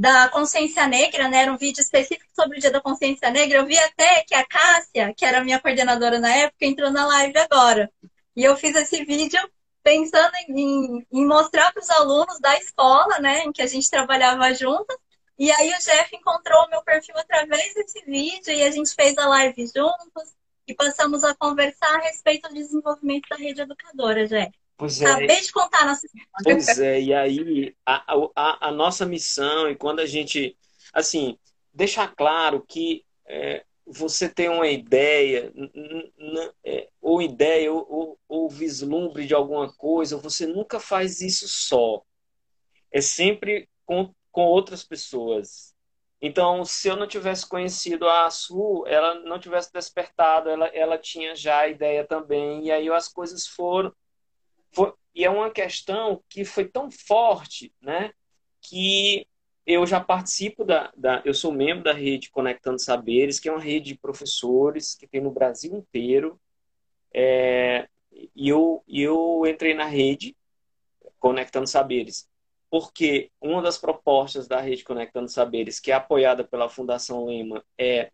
[0.00, 1.42] da consciência negra, né?
[1.42, 3.58] Era um vídeo específico sobre o dia da consciência negra.
[3.58, 7.38] Eu vi até que a Cássia, que era minha coordenadora na época, entrou na live
[7.38, 7.92] agora.
[8.34, 9.38] E eu fiz esse vídeo
[9.82, 14.54] pensando em, em mostrar para os alunos da escola, né, em que a gente trabalhava
[14.54, 14.96] juntas,
[15.38, 19.16] e aí o Jeff encontrou o meu perfil através desse vídeo e a gente fez
[19.18, 20.34] a live juntos
[20.66, 24.52] e passamos a conversar a respeito do desenvolvimento da rede educadora, Jeff.
[24.80, 25.04] Pois é.
[25.04, 26.08] Acabei de contar a nossa.
[26.42, 30.56] Pois é, e aí a, a, a nossa missão, e quando a gente,
[30.94, 31.38] assim,
[31.70, 35.52] deixar claro que é, você tem uma ideia,
[36.64, 42.02] é, ou ideia, ou, ou, ou vislumbre de alguma coisa, você nunca faz isso só.
[42.90, 45.74] É sempre com com outras pessoas.
[46.22, 51.34] Então, se eu não tivesse conhecido a Su, ela não tivesse despertado, ela, ela tinha
[51.34, 53.92] já a ideia também, e aí as coisas foram.
[54.72, 58.12] For, e é uma questão que foi tão forte, né,
[58.60, 59.26] que
[59.66, 61.22] eu já participo da, da.
[61.24, 65.20] Eu sou membro da rede Conectando Saberes, que é uma rede de professores que tem
[65.20, 66.40] no Brasil inteiro.
[67.12, 67.88] É,
[68.34, 70.36] e eu, eu entrei na rede
[71.18, 72.30] Conectando Saberes
[72.70, 78.12] porque uma das propostas da Rede Conectando Saberes, que é apoiada pela Fundação Lema, é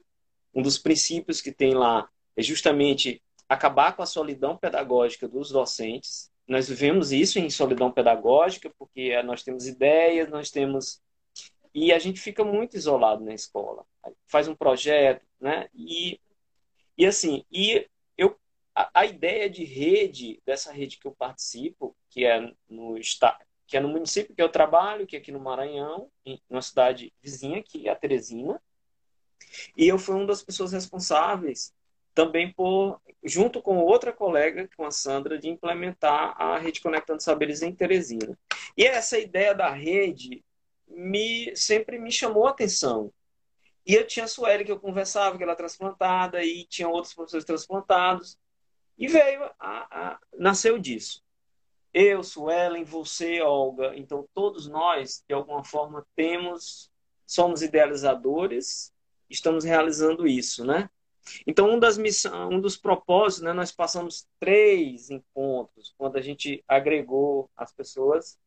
[0.55, 6.31] um dos princípios que tem lá é justamente acabar com a solidão pedagógica dos docentes.
[6.47, 11.03] Nós vivemos isso em solidão pedagógica, porque nós temos ideias, nós temos
[11.75, 13.85] e a gente fica muito isolado na escola.
[14.27, 15.69] Faz um projeto, né?
[15.75, 16.21] E
[16.97, 18.39] e assim, e eu
[18.75, 22.99] a, a, ideia de rede, dessa rede que eu participo, que é no
[23.67, 27.13] que é no município que eu trabalho, que é aqui no Maranhão, em uma cidade
[27.21, 28.63] vizinha aqui, a Teresina.
[29.77, 31.75] E eu fui uma das pessoas responsáveis
[32.17, 37.61] também por, junto com outra colega, com a Sandra, de implementar a rede Conectando Saberes
[37.61, 38.37] em Teresina.
[38.75, 40.43] E essa ideia da rede
[40.89, 43.13] me sempre me chamou a atenção.
[43.85, 47.13] E eu tinha a Sueli que eu conversava, que ela era transplantada, e tinha outros
[47.13, 48.39] professores transplantados.
[48.97, 51.23] E veio, a, a, nasceu disso.
[51.93, 53.93] Eu, Suelen, você, Olga.
[53.95, 56.91] Então, todos nós, de alguma forma, temos,
[57.27, 58.91] somos idealizadores,
[59.29, 60.89] estamos realizando isso, né?
[61.47, 66.63] Então, um, das missões, um dos propósitos, né, nós passamos três encontros, quando a gente
[66.69, 68.39] agregou as pessoas,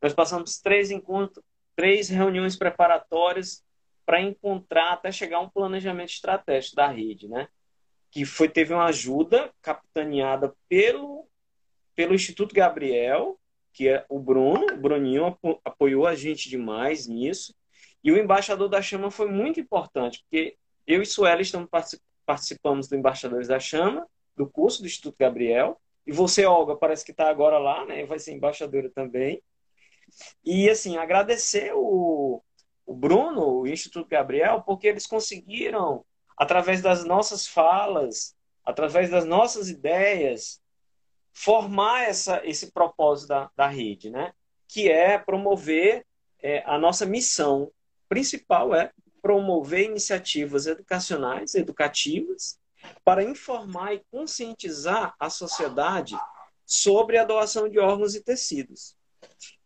[0.00, 3.64] nós passamos três encontros, três reuniões preparatórias
[4.04, 7.48] para encontrar até chegar a um planejamento estratégico da rede, né?
[8.10, 11.26] Que foi teve uma ajuda capitaneada pelo
[11.94, 13.40] pelo Instituto Gabriel,
[13.72, 17.54] que é o Bruno, o Bruninho apoiou a gente demais nisso.
[18.04, 21.68] E o embaixador da Chama foi muito importante, porque eu e Suela estamos
[22.26, 25.80] participamos do Embaixadores da Chama, do curso do Instituto Gabriel.
[26.06, 28.04] E você, Olga, parece que está agora lá, né?
[28.04, 29.42] Vai ser embaixadora também.
[30.44, 32.42] E, assim, agradecer o,
[32.84, 36.04] o Bruno, o Instituto Gabriel, porque eles conseguiram,
[36.36, 40.60] através das nossas falas, através das nossas ideias,
[41.32, 44.32] formar essa, esse propósito da, da rede, né?
[44.68, 46.04] que é promover
[46.42, 47.70] é, a nossa missão
[48.08, 48.92] principal é
[49.26, 52.60] promover iniciativas educacionais, educativas,
[53.04, 56.16] para informar e conscientizar a sociedade
[56.64, 58.96] sobre a doação de órgãos e tecidos.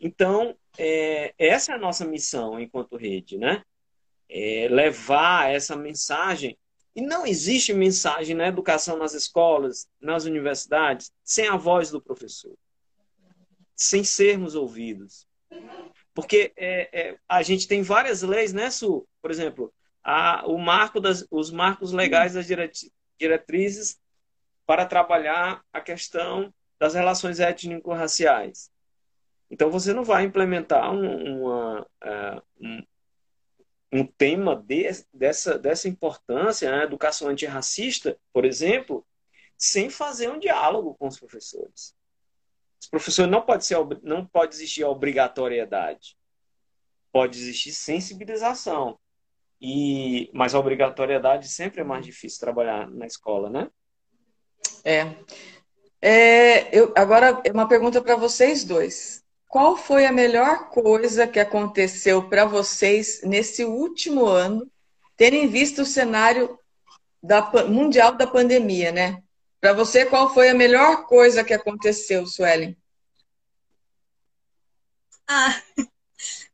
[0.01, 3.63] Então, é, essa é a nossa missão enquanto rede, né?
[4.31, 6.57] É levar essa mensagem
[6.97, 12.57] e não existe mensagem na educação nas escolas, nas universidades, sem a voz do professor,
[13.77, 15.27] sem sermos ouvidos.
[16.15, 19.07] Porque é, é, a gente tem várias leis, né, Su?
[19.23, 22.47] Por exemplo, a, o marco das, os marcos legais das
[23.19, 24.01] diretrizes
[24.67, 28.71] para trabalhar a questão das relações étnico-raciais.
[29.51, 32.83] Então, você não vai implementar um, uma, uh, um,
[33.93, 36.85] um tema de, dessa, dessa importância, né?
[36.85, 39.05] educação antirracista, por exemplo,
[39.59, 41.95] sem fazer um diálogo com os professores.
[42.81, 46.17] Os professores não pode ser não pode existir obrigatoriedade.
[47.13, 48.99] Pode existir sensibilização.
[49.61, 53.69] E mas a obrigatoriedade sempre é mais difícil trabalhar na escola, né?
[54.83, 55.15] É.
[56.01, 59.23] é eu, agora uma pergunta para vocês dois.
[59.47, 64.71] Qual foi a melhor coisa que aconteceu para vocês nesse último ano,
[65.17, 66.59] terem visto o cenário
[67.23, 69.23] da, mundial da pandemia, né?
[69.61, 72.75] Para você, qual foi a melhor coisa que aconteceu, Suelen?
[75.29, 75.63] Ah,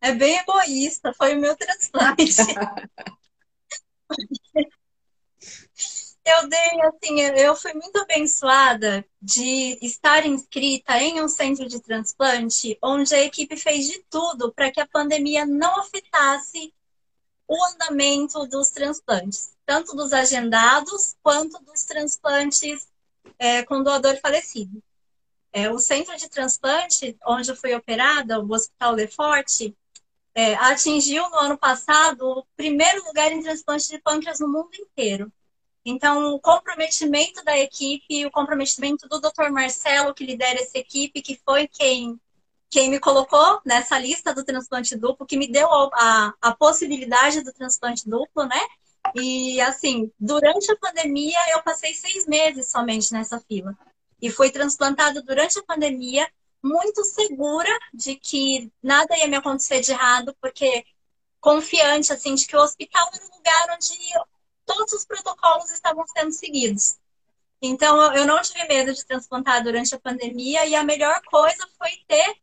[0.00, 2.18] é bem egoísta, foi o meu transplante.
[6.26, 12.76] eu dei, assim, eu fui muito abençoada de estar inscrita em um centro de transplante,
[12.82, 16.74] onde a equipe fez de tudo para que a pandemia não afetasse
[17.46, 22.88] o andamento dos transplantes, tanto dos agendados quanto dos transplantes
[23.38, 24.82] é, com doador falecido.
[25.52, 29.74] É, o centro de transplante, onde eu fui operada, o Hospital Leforte,
[30.34, 35.32] é, atingiu no ano passado o primeiro lugar em transplante de pâncreas no mundo inteiro.
[35.82, 39.50] Então, o comprometimento da equipe, o comprometimento do Dr.
[39.50, 42.20] Marcelo, que lidera essa equipe, que foi quem,
[42.68, 47.52] quem me colocou nessa lista do transplante duplo, que me deu a, a possibilidade do
[47.52, 48.60] transplante duplo, né?
[49.14, 53.76] E, assim, durante a pandemia, eu passei seis meses somente nessa fila.
[54.20, 56.28] E fui transplantado durante a pandemia,
[56.62, 60.84] muito segura de que nada ia me acontecer de errado, porque
[61.40, 63.96] confiante, assim, de que o hospital era um lugar onde
[64.64, 66.96] todos os protocolos estavam sendo seguidos.
[67.62, 71.90] Então, eu não tive medo de transplantar durante a pandemia e a melhor coisa foi
[72.06, 72.36] ter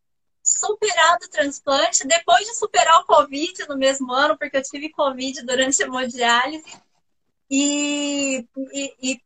[0.53, 5.41] superado o transplante depois de superar o Covid no mesmo ano, porque eu tive Covid
[5.43, 6.73] durante a hemodiálise
[7.49, 9.21] e, e,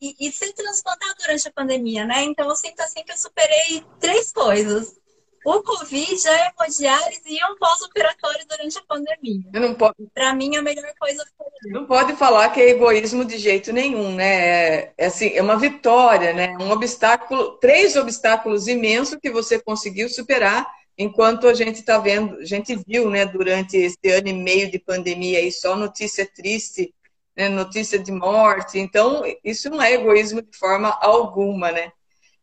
[0.00, 2.22] e, e ser transplantado durante a pandemia, né?
[2.24, 4.99] Então, eu sinto assim que eu superei três coisas
[5.44, 9.42] o Covid, a hemodiálise e um pós-operatório durante a pandemia.
[9.52, 9.94] não pode...
[10.12, 11.70] Para mim, a melhor coisa foi.
[11.70, 14.24] Não pode falar que é egoísmo de jeito nenhum, né?
[14.24, 16.56] É, é, assim, é uma vitória, né?
[16.60, 20.66] Um obstáculo, três obstáculos imensos que você conseguiu superar,
[20.96, 24.78] enquanto a gente está vendo, a gente viu, né, durante esse ano e meio de
[24.78, 26.94] pandemia aí, só notícia triste,
[27.34, 28.78] né, notícia de morte.
[28.78, 31.90] Então, isso não é egoísmo de forma alguma, né?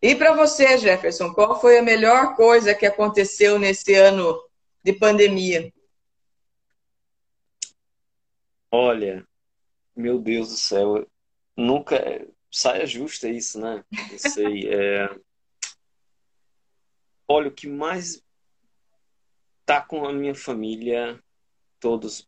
[0.02, 4.39] E para você, Jefferson, qual foi a melhor coisa que aconteceu nesse ano
[4.84, 5.74] de pandemia?
[8.72, 9.28] Olha,
[9.95, 11.08] meu Deus do céu,
[11.56, 13.84] nunca saia justa isso, né?
[14.18, 14.68] Sei.
[14.72, 15.28] É...
[17.30, 18.24] Olha, o que mais
[19.66, 21.22] tá com a minha família,
[21.78, 22.26] todos,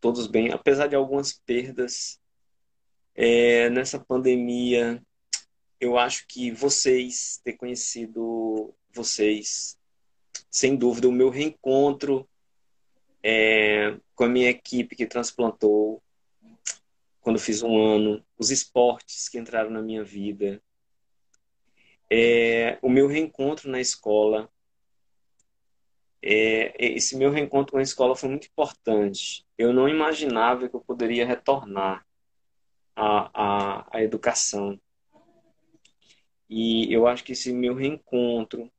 [0.00, 2.20] todos bem, apesar de algumas perdas
[3.12, 5.02] é, nessa pandemia.
[5.80, 9.78] Eu acho que vocês, ter conhecido vocês,
[10.50, 12.28] sem dúvida, o meu reencontro
[13.22, 16.02] é, com a minha equipe que transplantou,
[17.20, 20.62] quando fiz um ano, os esportes que entraram na minha vida,
[22.08, 24.48] é, o meu reencontro na escola.
[26.22, 29.44] É, esse meu reencontro com a escola foi muito importante.
[29.58, 32.06] Eu não imaginava que eu poderia retornar
[32.94, 34.80] à, à, à educação.
[36.48, 38.70] E eu acho que esse meu reencontro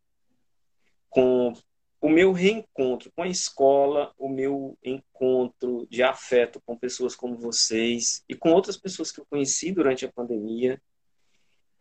[1.09, 1.53] com
[1.99, 8.23] o meu reencontro com a escola, o meu encontro de afeto com pessoas como vocês
[8.29, 10.81] e com outras pessoas que eu conheci durante a pandemia,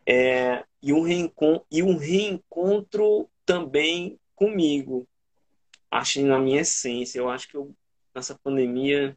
[0.06, 5.06] é, e, um reencontro, e um reencontro também comigo.
[5.90, 7.74] Acho na minha essência, eu acho que eu,
[8.14, 9.16] nessa pandemia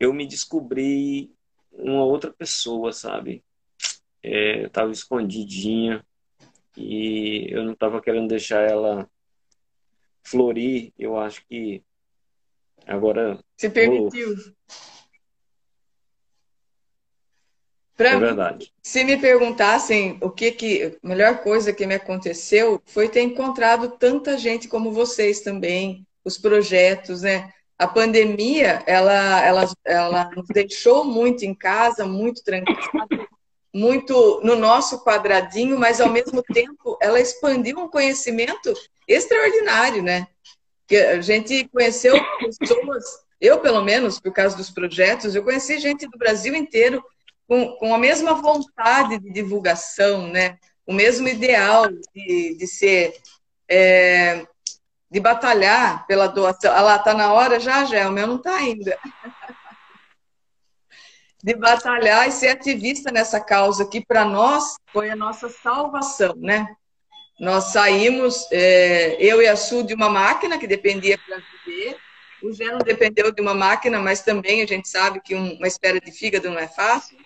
[0.00, 1.32] eu me descobri
[1.70, 3.44] uma outra pessoa, sabe?
[4.22, 6.04] É, eu estava escondidinha
[6.76, 9.08] e eu não estava querendo deixar ela
[10.22, 11.82] florir, eu acho que
[12.86, 13.38] agora.
[13.56, 14.34] Se permitiu.
[17.96, 18.66] Pra é verdade.
[18.66, 23.22] Mim, se me perguntassem o que que a melhor coisa que me aconteceu foi ter
[23.22, 27.52] encontrado tanta gente como vocês também, os projetos, né?
[27.78, 33.06] A pandemia, ela, ela, ela nos deixou muito em casa, muito tranquila,
[33.72, 38.74] muito no nosso quadradinho, mas ao mesmo tempo ela expandiu um conhecimento
[39.08, 40.26] extraordinário, né?
[40.86, 43.04] Que a gente conheceu pessoas,
[43.40, 47.02] eu pelo menos, por causa dos projetos, eu conheci gente do Brasil inteiro
[47.48, 50.58] com, com a mesma vontade de divulgação, né?
[50.86, 53.14] O mesmo ideal de, de ser,
[53.68, 54.46] é,
[55.10, 56.72] de batalhar pela doação.
[56.72, 58.98] Ah lá, tá na hora já, o meu não tá ainda.
[61.42, 66.66] De batalhar e ser ativista nessa causa que para nós foi a nossa salvação, né?
[67.40, 71.96] Nós saímos, é, eu e a Su, de uma máquina que dependia para viver.
[72.42, 76.00] O Gé não dependeu de uma máquina, mas também a gente sabe que uma espera
[76.00, 77.16] de fígado não é fácil.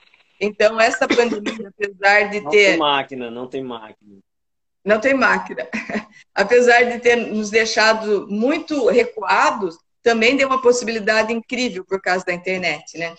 [0.40, 2.62] Então, essa pandemia, apesar de não ter.
[2.64, 4.18] Não tem máquina, não tem máquina.
[4.84, 5.68] Não tem máquina.
[6.34, 12.32] apesar de ter nos deixado muito recuados, também deu uma possibilidade incrível por causa da
[12.32, 13.14] internet, né?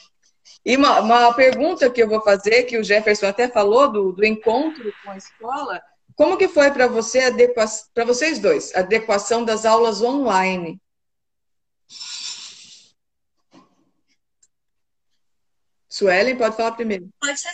[0.67, 4.25] E uma, uma pergunta que eu vou fazer, que o Jefferson até falou do, do
[4.25, 5.81] encontro com a escola,
[6.13, 7.21] como que foi para você
[7.93, 10.77] para vocês dois, a adequação das aulas online?
[15.87, 17.07] Suelen, pode falar primeiro.
[17.17, 17.49] Pode ser.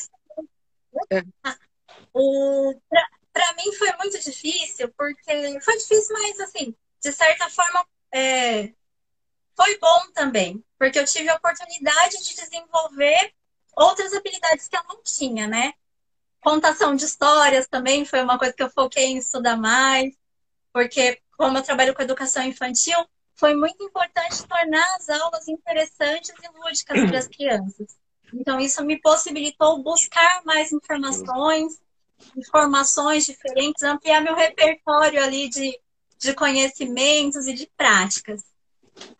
[1.12, 1.22] É.
[3.32, 8.74] Para mim foi muito difícil, porque foi difícil, mas assim, de certa forma, é,
[9.56, 13.34] foi bom também, porque eu tive a oportunidade de desenvolver
[13.76, 15.74] outras habilidades que eu não tinha, né?
[16.42, 20.14] Contação de histórias também foi uma coisa que eu foquei em estudar mais,
[20.72, 22.98] porque como eu trabalho com educação infantil,
[23.36, 27.98] foi muito importante tornar as aulas interessantes e lúdicas para as crianças.
[28.34, 31.82] Então, isso me possibilitou buscar mais informações,
[32.36, 35.80] informações diferentes, ampliar meu repertório ali de,
[36.18, 38.44] de conhecimentos e de práticas.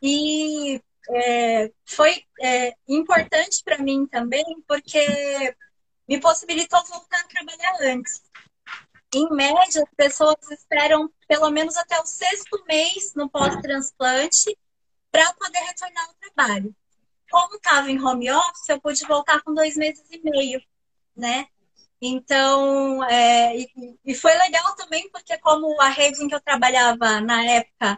[0.02, 5.56] E é, foi é, importante para mim também, porque
[6.08, 8.22] me possibilitou voltar a trabalhar antes.
[9.14, 14.58] Em média, as pessoas esperam pelo menos até o sexto mês no pós-transplante
[15.12, 16.76] para poder retornar ao trabalho.
[17.30, 20.62] Como estava em home office, eu pude voltar com dois meses e meio,
[21.16, 21.48] né?
[22.02, 23.70] Então, é, e,
[24.04, 27.98] e, foi legal também, porque como a rede em que eu trabalhava na época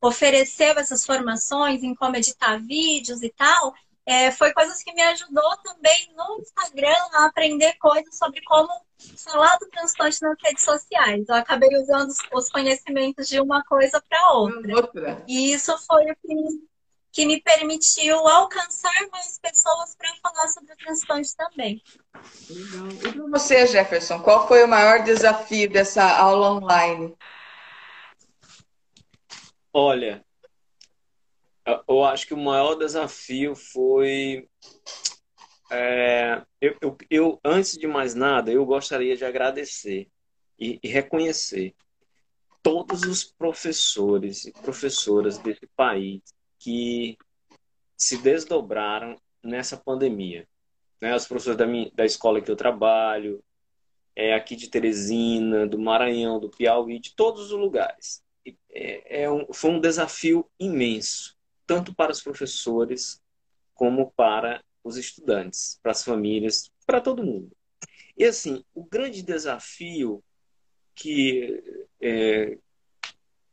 [0.00, 3.74] ofereceu essas formações em como editar vídeos e tal,
[4.06, 8.68] é, foi coisas que me ajudou também no Instagram a aprender coisas sobre como
[9.16, 11.28] falar do transplante nas redes sociais.
[11.28, 14.76] Eu acabei usando os conhecimentos de uma coisa para outra.
[14.76, 15.24] outra.
[15.26, 16.68] E isso foi o que me,
[17.10, 21.82] que me permitiu alcançar mais pessoas para falar sobre o transplante também.
[22.48, 22.88] Legal.
[22.88, 27.12] E para você, Jefferson, qual foi o maior desafio dessa aula online?
[29.78, 30.24] Olha,
[31.86, 34.48] Eu acho que o maior desafio foi.
[35.70, 40.08] É, eu, eu, eu, antes de mais nada, eu gostaria de agradecer
[40.58, 41.74] e, e reconhecer
[42.62, 46.22] todos os professores e professoras desse país
[46.58, 47.18] que
[47.98, 50.48] se desdobraram nessa pandemia.
[51.02, 51.14] Né?
[51.14, 53.44] Os professores da, minha, da escola que eu trabalho,
[54.14, 58.24] é, aqui de Teresina, do Maranhão, do Piauí, de todos os lugares.
[58.70, 61.36] É, é um, foi um desafio imenso
[61.66, 63.20] tanto para os professores
[63.74, 67.50] como para os estudantes, para as famílias, para todo mundo.
[68.16, 70.22] E assim, o grande desafio
[70.94, 71.62] que
[72.00, 72.56] é,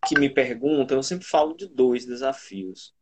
[0.08, 2.94] que me perguntam, eu sempre falo de dois desafios.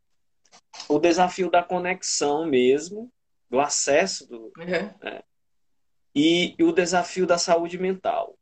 [0.87, 3.11] O desafio da conexão mesmo,
[3.49, 4.93] do acesso, do, uhum.
[5.01, 5.23] né?
[6.13, 8.37] e, e o desafio da saúde mental.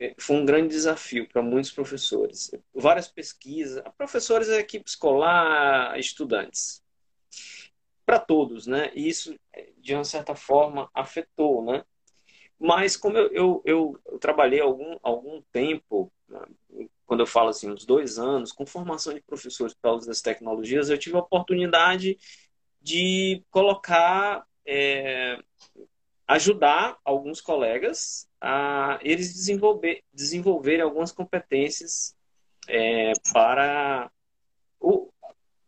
[0.00, 2.50] É, foi um grande desafio para muitos professores.
[2.74, 6.82] Várias pesquisas, professores, equipe escolar, estudantes.
[8.06, 8.90] Para todos, né?
[8.94, 9.38] E isso,
[9.78, 11.84] de uma certa forma, afetou, né?
[12.58, 16.40] Mas como eu, eu, eu, eu trabalhei algum, algum tempo, né?
[17.06, 20.90] quando eu falo assim, uns dois anos, com formação de professores para uso das tecnologias,
[20.90, 22.18] eu tive a oportunidade
[22.82, 25.38] de colocar, é,
[26.28, 32.14] ajudar alguns colegas a eles desenvolver, desenvolverem algumas competências
[32.68, 34.10] é, para
[34.78, 35.10] o,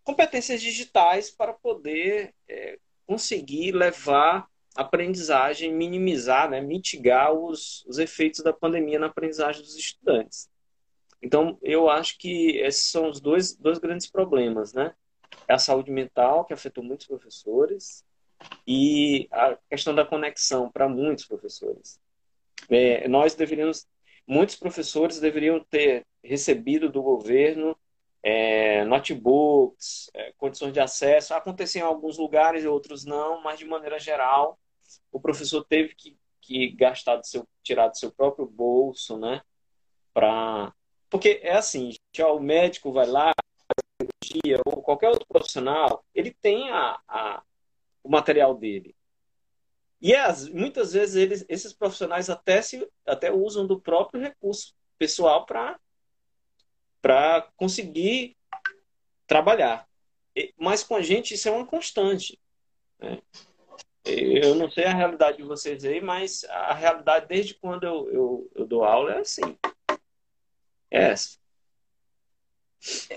[0.05, 4.47] competências digitais para poder é, conseguir levar
[4.77, 10.49] aprendizagem, minimizar, né, mitigar os, os efeitos da pandemia na aprendizagem dos estudantes.
[11.23, 14.95] Então, eu acho que esses são os dois, dois grandes problemas, né?
[15.47, 18.05] É a saúde mental, que afetou muitos professores,
[18.67, 22.01] e a questão da conexão para muitos professores.
[22.69, 23.87] É, nós deveríamos,
[24.27, 27.77] muitos professores deveriam ter recebido do governo
[28.23, 31.35] é, notebooks, é, condições de acesso.
[31.35, 34.59] Aconteceu em alguns lugares e outros não, mas de maneira geral,
[35.11, 39.43] o professor teve que, que gastar do seu, tirar do seu próprio bolso, né?
[40.13, 40.73] Pra...
[41.09, 43.33] Porque é assim, já o médico vai lá,
[44.65, 47.43] ou qualquer outro profissional, ele tem a, a,
[48.03, 48.95] o material dele.
[50.01, 55.45] E as, muitas vezes eles, esses profissionais até, se, até usam do próprio recurso pessoal
[55.45, 55.79] para
[57.57, 58.37] conseguir
[59.27, 59.87] trabalhar.
[60.57, 62.39] Mas com a gente isso é uma constante.
[62.99, 63.21] Né?
[64.05, 68.51] Eu não sei a realidade de vocês aí, mas a realidade desde quando eu, eu,
[68.55, 69.59] eu dou aula é assim.
[70.91, 71.40] É essa.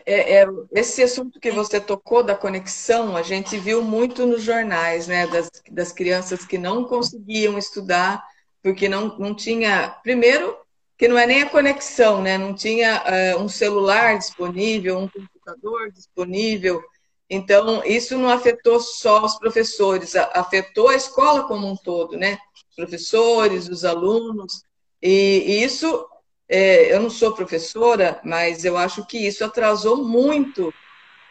[0.05, 5.07] É, é, esse assunto que você tocou da conexão, a gente viu muito nos jornais,
[5.07, 5.25] né?
[5.27, 8.23] Das, das crianças que não conseguiam estudar
[8.61, 9.89] porque não, não tinha.
[10.03, 10.57] Primeiro,
[10.97, 12.37] que não é nem a conexão, né?
[12.37, 13.03] Não tinha
[13.35, 16.81] uh, um celular disponível, um computador disponível.
[17.29, 22.37] Então, isso não afetou só os professores, afetou a escola como um todo, né?
[22.69, 24.63] Os professores, os alunos.
[25.01, 26.07] E, e isso
[26.55, 30.71] é, eu não sou professora, mas eu acho que isso atrasou muito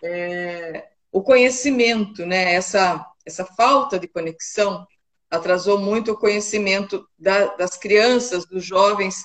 [0.02, 2.54] é, o conhecimento, né?
[2.54, 4.84] Essa, essa falta de conexão
[5.30, 9.24] atrasou muito o conhecimento da, das crianças, dos jovens,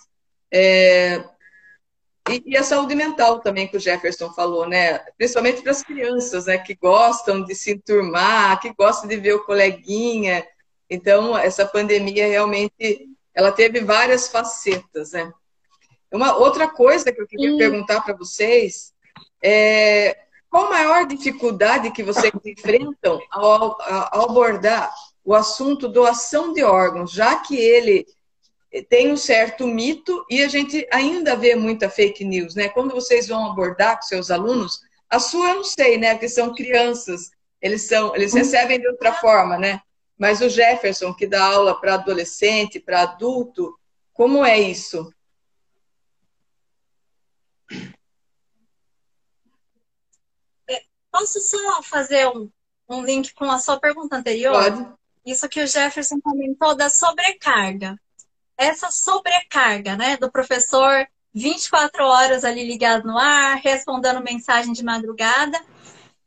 [0.53, 1.23] é,
[2.29, 4.99] e, e, a saúde mental também, que o Jefferson falou, né?
[5.17, 6.59] Principalmente para as crianças, né?
[6.59, 10.45] Que gostam de se enturmar, que gostam de ver o coleguinha.
[10.87, 15.33] Então, essa pandemia realmente, ela teve várias facetas, né?
[16.11, 18.93] Uma outra coisa que eu queria perguntar para vocês
[19.41, 20.17] é
[20.49, 24.93] qual a maior dificuldade que vocês enfrentam ao, ao, abordar
[25.23, 28.07] o assunto doação de órgãos, já que ele
[28.89, 32.69] tem um certo mito e a gente ainda vê muita fake news, né?
[32.69, 36.17] Quando vocês vão abordar com seus alunos, a sua eu não sei, né?
[36.17, 37.31] Que são crianças,
[37.61, 38.37] eles são, eles hum.
[38.37, 39.81] recebem de outra forma, né?
[40.17, 43.77] Mas o Jefferson que dá aula para adolescente, para adulto,
[44.13, 45.11] como é isso?
[51.17, 52.47] Posso só fazer um,
[52.87, 54.53] um link com a sua pergunta anterior?
[54.53, 54.87] Pode.
[55.25, 57.99] Isso que o Jefferson comentou da sobrecarga.
[58.55, 65.59] Essa sobrecarga, né, do professor 24 horas ali ligado no ar, respondendo mensagem de madrugada.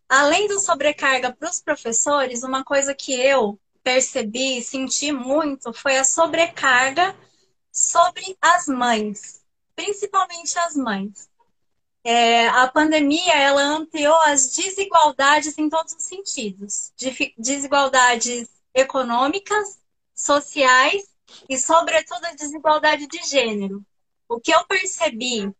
[0.08, 5.98] Além do sobrecarga para os professores, uma coisa que eu percebi e senti muito foi
[5.98, 7.14] a sobrecarga
[7.72, 9.40] sobre as mães,
[9.76, 11.29] principalmente as mães.
[12.02, 16.92] É, a pandemia ela ampliou as desigualdades em todos os sentidos,
[17.36, 19.78] desigualdades econômicas,
[20.14, 21.04] sociais
[21.48, 23.84] e, sobretudo, a desigualdade de gênero.
[24.28, 25.52] O que eu percebi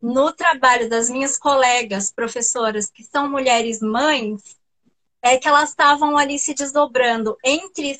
[0.00, 4.56] no trabalho das minhas colegas professoras, que são mulheres mães,
[5.22, 7.98] é que elas estavam ali se desdobrando entre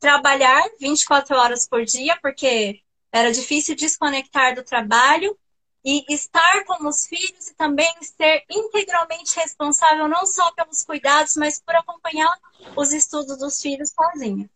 [0.00, 2.80] trabalhar 24 horas por dia, porque
[3.12, 5.38] era difícil desconectar do trabalho,
[5.84, 11.60] e estar com os filhos e também ser integralmente responsável não só pelos cuidados, mas
[11.60, 12.34] por acompanhar
[12.74, 14.48] os estudos dos filhos sozinhas.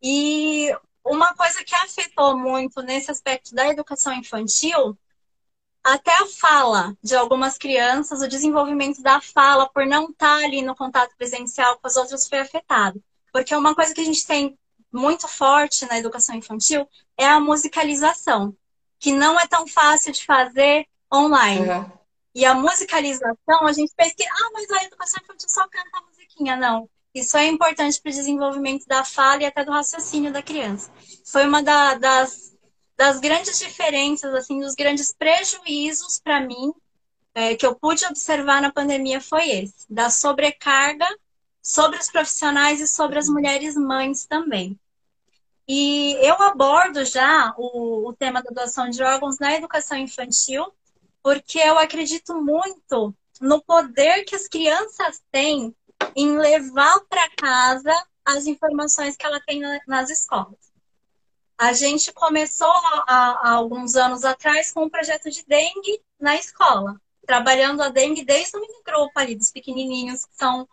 [0.00, 0.72] E
[1.04, 4.96] uma coisa que afetou muito nesse aspecto da educação infantil,
[5.82, 10.76] até a fala de algumas crianças, o desenvolvimento da fala por não estar ali no
[10.76, 13.02] contato presencial com as outras foi afetado.
[13.32, 14.56] Porque uma coisa que a gente tem
[14.92, 18.56] muito forte na educação infantil é a musicalização
[18.98, 21.68] que não é tão fácil de fazer online.
[21.68, 21.92] Uhum.
[22.34, 26.02] E a musicalização, a gente pensa que, ah, mas a educação infantil só canta a
[26.02, 26.56] musiquinha.
[26.56, 26.88] Não.
[27.14, 30.90] Isso é importante para o desenvolvimento da fala e até do raciocínio da criança.
[31.24, 32.56] Foi uma da, das,
[32.96, 36.72] das grandes diferenças, assim, dos grandes prejuízos para mim
[37.34, 41.06] é, que eu pude observar na pandemia foi esse, da sobrecarga
[41.62, 44.78] sobre os profissionais e sobre as mulheres mães também.
[45.68, 50.72] E eu abordo já o, o tema da doação de órgãos na educação infantil,
[51.22, 55.76] porque eu acredito muito no poder que as crianças têm
[56.16, 57.92] em levar para casa
[58.24, 60.72] as informações que ela tem na, nas escolas.
[61.58, 62.72] A gente começou
[63.06, 68.56] há, alguns anos atrás com um projeto de dengue na escola, trabalhando a dengue desde
[68.56, 70.68] o grupo ali, dos pequenininhos que são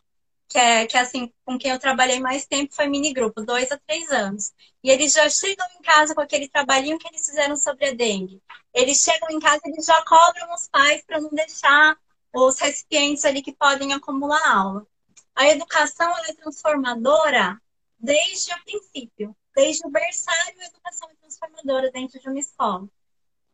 [0.47, 3.71] que é, que é assim, com quem eu trabalhei mais tempo foi mini grupo, dois
[3.71, 4.53] a três anos.
[4.83, 8.41] E eles já chegam em casa com aquele trabalhinho que eles fizeram sobre a dengue.
[8.73, 11.97] Eles chegam em casa eles já cobram os pais para não deixar
[12.33, 14.87] os recipientes ali que podem acumular aula.
[15.35, 17.59] A educação é transformadora
[17.99, 22.87] desde o princípio, desde o berçário, a educação é transformadora dentro de uma escola.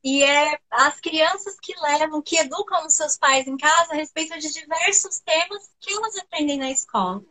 [0.04, 4.38] E é as crianças que levam, que educam os seus pais em casa a respeito
[4.40, 7.22] de diversos temas que elas aprendem na escola.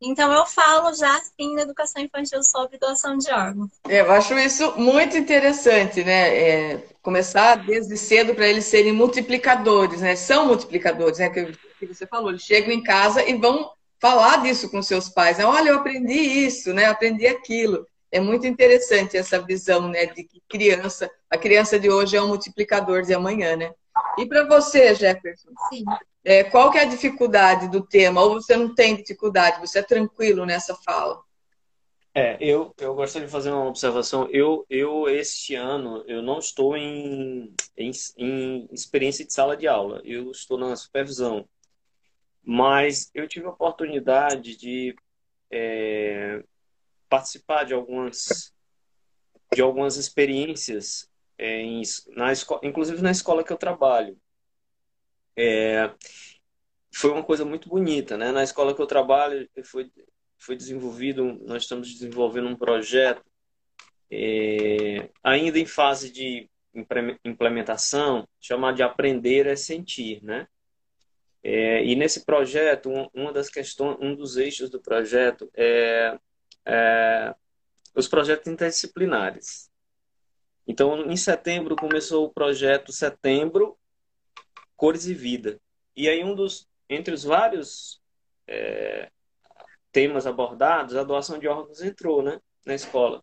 [0.00, 3.70] Então eu falo já sim na educação infantil sobre doação de órgãos.
[3.88, 6.36] Eu acho isso muito interessante, né?
[6.36, 10.14] É, começar desde cedo para eles serem multiplicadores, né?
[10.14, 11.28] São multiplicadores, né?
[11.30, 15.38] Que, que você falou, eles chegam em casa e vão falar disso com seus pais.
[15.38, 15.44] Né?
[15.44, 16.84] Olha, eu aprendi isso, né?
[16.86, 17.84] Aprendi aquilo.
[18.10, 22.28] É muito interessante essa visão, né, de que criança, a criança de hoje é um
[22.28, 23.72] multiplicador de amanhã, né?
[24.16, 25.50] E para você, Jefferson?
[25.68, 25.84] Sim.
[26.24, 28.22] É, qual que é a dificuldade do tema?
[28.22, 29.60] Ou você não tem dificuldade?
[29.60, 31.20] Você é tranquilo nessa fala?
[32.14, 34.28] É, eu, eu gostaria de fazer uma observação.
[34.30, 40.00] Eu, eu este ano, eu não estou em, em, em experiência de sala de aula.
[40.04, 41.48] Eu estou na supervisão.
[42.42, 44.96] Mas eu tive a oportunidade de
[45.50, 46.42] é,
[47.08, 48.52] participar de algumas
[49.52, 54.18] de algumas experiências é, em, na escola, inclusive na escola que eu trabalho.
[55.36, 55.90] É,
[56.94, 58.30] foi uma coisa muito bonita, né?
[58.32, 59.90] Na escola que eu trabalho foi
[60.40, 63.24] foi desenvolvido, nós estamos desenvolvendo um projeto
[64.10, 66.48] é, ainda em fase de
[67.24, 70.46] implementação, chamado de aprender é sentir, né?
[71.42, 76.18] É, e nesse projeto, um, uma das questões, um dos eixos do projeto é
[76.66, 77.34] é,
[77.94, 79.70] os projetos interdisciplinares.
[80.66, 83.78] Então, em setembro começou o projeto Setembro
[84.76, 85.60] Cores e Vida.
[85.96, 88.00] E aí um dos entre os vários
[88.46, 89.10] é,
[89.92, 93.22] temas abordados, a doação de órgãos entrou, né, na escola.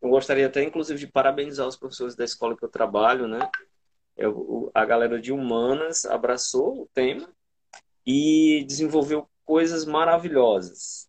[0.00, 3.50] Eu gostaria até, inclusive, de parabenizar os professores da escola que eu trabalho, né?
[4.16, 7.28] Eu, a galera de humanas abraçou o tema
[8.06, 11.08] e desenvolveu coisas maravilhosas.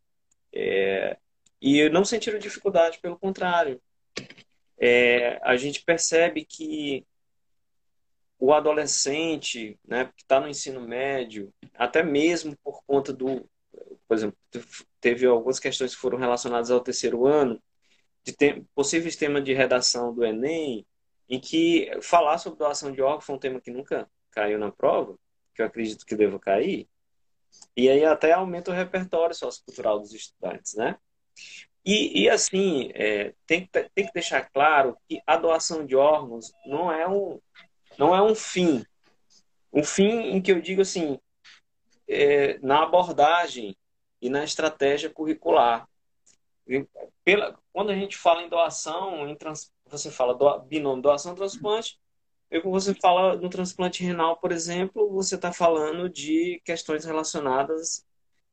[0.53, 1.17] É,
[1.65, 3.81] e não sentiram dificuldade, pelo contrário.
[4.77, 7.03] É, a gente percebe que
[8.37, 13.49] o adolescente, né, que está no ensino médio, até mesmo por conta do,
[14.07, 14.37] por exemplo,
[15.01, 17.59] teve algumas questões que foram relacionadas ao terceiro ano,
[18.23, 20.85] de tem, possíveis temas de redação do Enem,
[21.27, 25.17] em que falar sobre doação de órgãos foi um tema que nunca caiu na prova,
[25.55, 26.87] que eu acredito que deva cair,
[27.75, 30.95] e aí até aumenta o repertório sociocultural dos estudantes, né?
[31.85, 36.51] E, e assim, é, tem, que, tem que deixar claro que a doação de órgãos
[36.65, 37.39] não é um,
[37.97, 38.83] não é um fim.
[39.71, 41.19] Um fim em que eu digo assim,
[42.07, 43.77] é, na abordagem
[44.21, 45.87] e na estratégia curricular.
[47.23, 51.99] Pela, quando a gente fala em doação, em trans, você fala do, binômio doação transplante,
[52.49, 58.03] e quando você fala no transplante renal, por exemplo, você está falando de questões relacionadas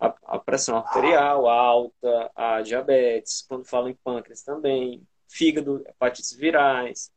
[0.02, 7.12] a, a pressão arterial alta, a diabetes, quando falo em pâncreas também, fígado, hepatites virais.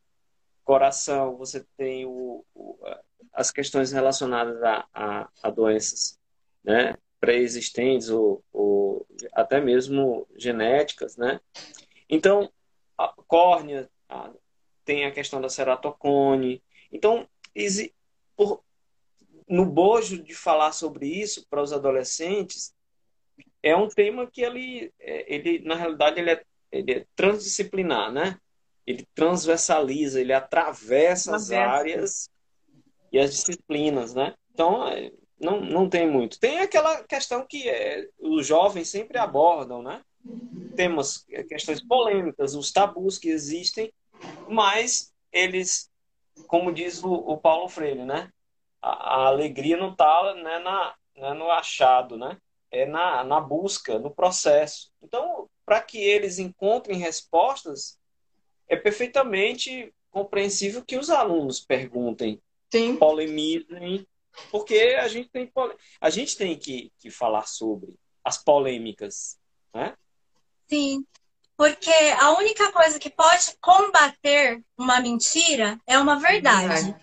[0.62, 2.78] coração, você tem o, o,
[3.32, 6.18] as questões relacionadas a, a, a doenças
[6.62, 11.40] né, pré-existentes ou, ou, até mesmo genéticas, né?
[12.08, 12.50] Então,
[12.96, 14.30] a córnea a,
[14.84, 16.62] tem a questão da ceratocone.
[16.92, 17.28] Então,
[18.36, 18.62] por,
[19.48, 22.75] no bojo de falar sobre isso para os adolescentes,
[23.66, 28.38] é um tema que ele, é, ele na realidade, ele é, ele é transdisciplinar, né?
[28.86, 32.30] Ele transversaliza, ele atravessa as áreas
[33.10, 34.34] e as disciplinas, né?
[34.52, 35.10] Então, é,
[35.40, 36.38] não, não tem muito.
[36.38, 40.00] Tem aquela questão que é, os jovens sempre abordam, né?
[40.76, 43.92] Temas, é, questões polêmicas, os tabus que existem,
[44.48, 45.90] mas eles,
[46.46, 48.30] como diz o, o Paulo Freire, né?
[48.80, 52.38] A, a alegria não está né, na, né, no achado, né?
[52.76, 54.90] É na, na busca, no processo.
[55.02, 57.98] Então, para que eles encontrem respostas,
[58.68, 62.40] é perfeitamente compreensível que os alunos perguntem,
[62.72, 62.96] Sim.
[62.96, 64.06] polemizem,
[64.50, 65.50] porque a gente tem,
[66.00, 69.38] a gente tem que, que falar sobre as polêmicas,
[69.72, 69.96] né?
[70.68, 71.06] Sim,
[71.56, 76.94] porque a única coisa que pode combater uma mentira é uma verdade.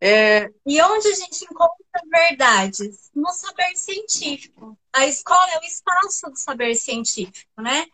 [0.00, 0.48] É...
[0.66, 3.10] E onde a gente encontra verdades?
[3.14, 4.76] No saber científico.
[4.92, 7.86] A escola é o espaço do saber científico, né?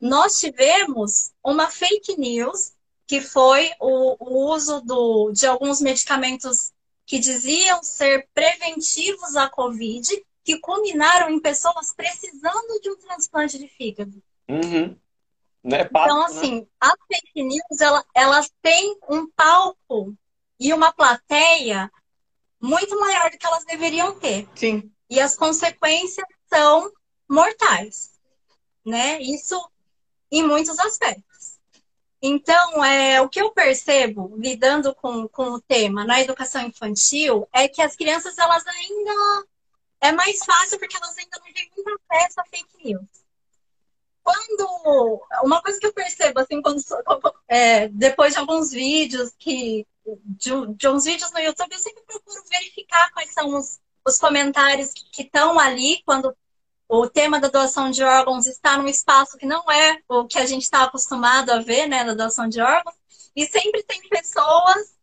[0.00, 2.72] Nós tivemos uma fake news,
[3.06, 6.72] que foi o, o uso do, de alguns medicamentos
[7.06, 10.08] que diziam ser preventivos à Covid,
[10.42, 14.22] que culminaram em pessoas precisando de um transplante de fígado.
[14.48, 14.96] Uhum.
[15.64, 16.24] É então, né?
[16.26, 16.66] assim, né?
[16.80, 20.14] as fake news, ela, elas têm um palco
[20.60, 21.90] e uma plateia
[22.64, 24.48] muito maior do que elas deveriam ter.
[24.54, 24.90] Sim.
[25.10, 26.90] E as consequências são
[27.28, 28.12] mortais,
[28.84, 29.20] né?
[29.20, 29.60] Isso
[30.30, 31.58] em muitos aspectos.
[32.22, 37.68] Então, é, o que eu percebo, lidando com, com o tema na educação infantil, é
[37.68, 39.46] que as crianças, elas ainda...
[40.00, 43.06] É mais fácil porque elas ainda não têm muito acesso a fake news.
[44.22, 45.22] Quando...
[45.42, 46.80] Uma coisa que eu percebo, assim, quando,
[47.46, 49.86] é, depois de alguns vídeos que...
[50.06, 54.92] De, de, uns vídeos no YouTube, eu sempre procuro verificar quais são os, os comentários
[54.92, 56.36] que estão ali quando
[56.88, 60.46] o tema da doação de órgãos está num espaço que não é o que a
[60.46, 62.94] gente está acostumado a ver, né, da doação de órgãos,
[63.34, 64.94] e sempre tem pessoas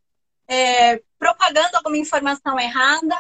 [0.47, 3.17] é, propagando alguma informação errada,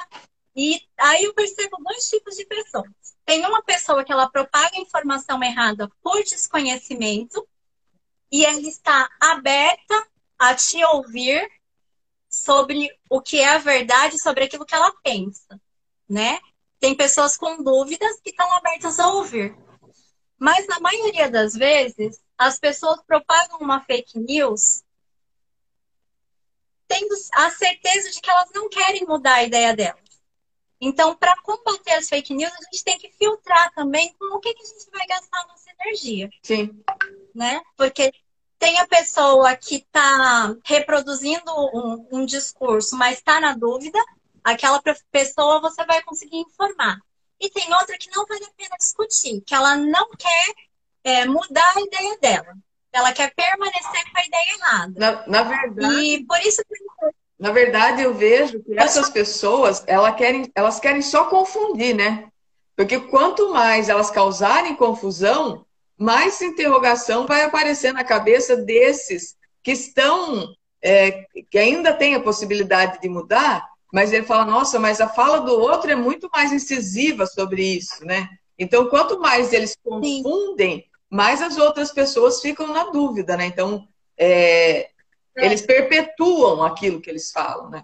[0.55, 2.91] e aí eu percebo dois tipos de pessoas.
[3.25, 7.47] Tem uma pessoa que ela propaga informação errada por desconhecimento,
[8.31, 10.07] e ela está aberta
[10.37, 11.49] a te ouvir
[12.31, 15.59] sobre o que é a verdade, sobre aquilo que ela pensa,
[16.07, 16.39] né?
[16.79, 19.53] Tem pessoas com dúvidas que estão abertas a ouvir.
[20.39, 24.81] Mas na maioria das vezes, as pessoas propagam uma fake news
[26.87, 30.01] tendo a certeza de que elas não querem mudar a ideia delas.
[30.79, 34.53] Então, para combater as fake news, a gente tem que filtrar também com o que,
[34.53, 36.29] que a gente vai gastar nossa energia.
[36.41, 36.83] Sim.
[37.35, 37.61] Né?
[37.77, 38.11] Porque
[38.61, 43.97] tem a pessoa que está reproduzindo um, um discurso, mas está na dúvida,
[44.43, 44.79] aquela
[45.11, 46.99] pessoa você vai conseguir informar.
[47.39, 50.53] E tem outra que não vale a pena discutir, que ela não quer
[51.03, 52.55] é, mudar a ideia dela.
[52.93, 54.93] Ela quer permanecer com a ideia errada.
[54.95, 55.95] Na, na verdade.
[55.95, 56.75] E por isso que
[57.39, 62.29] na verdade, eu vejo que essas pessoas, elas querem, elas querem só confundir, né?
[62.75, 65.65] Porque quanto mais elas causarem confusão,
[66.01, 72.99] mais interrogação vai aparecer na cabeça desses que estão, é, que ainda têm a possibilidade
[72.99, 77.27] de mudar, mas ele fala, nossa, mas a fala do outro é muito mais incisiva
[77.27, 78.27] sobre isso, né?
[78.57, 80.83] Então, quanto mais eles confundem, Sim.
[81.07, 83.45] mais as outras pessoas ficam na dúvida, né?
[83.45, 83.87] Então,
[84.17, 84.89] é, é.
[85.35, 87.83] eles perpetuam aquilo que eles falam, né?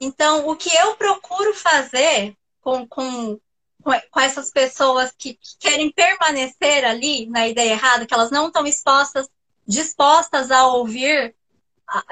[0.00, 3.40] Então, o que eu procuro fazer com, com,
[3.82, 9.28] com essas pessoas que querem permanecer ali na ideia errada, que elas não estão expostas,
[9.66, 11.34] dispostas a ouvir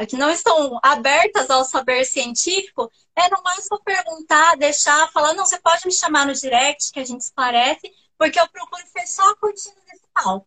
[0.06, 5.58] que não estão abertas ao saber científico, é no máximo perguntar, deixar, falar, não, você
[5.58, 9.80] pode me chamar no direct, que a gente esclarece, porque eu procuro fechar a cortina
[9.86, 10.46] desse palco,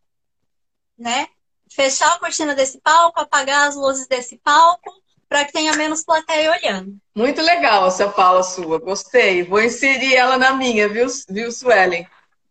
[0.97, 1.27] né?
[1.69, 5.02] Fechar a cortina desse palco, apagar as luzes desse palco,
[5.33, 6.95] para que tenha menos plateia olhando.
[7.15, 9.41] Muito legal essa fala sua, gostei.
[9.41, 12.07] Vou inserir ela na minha, viu, viu Suelen?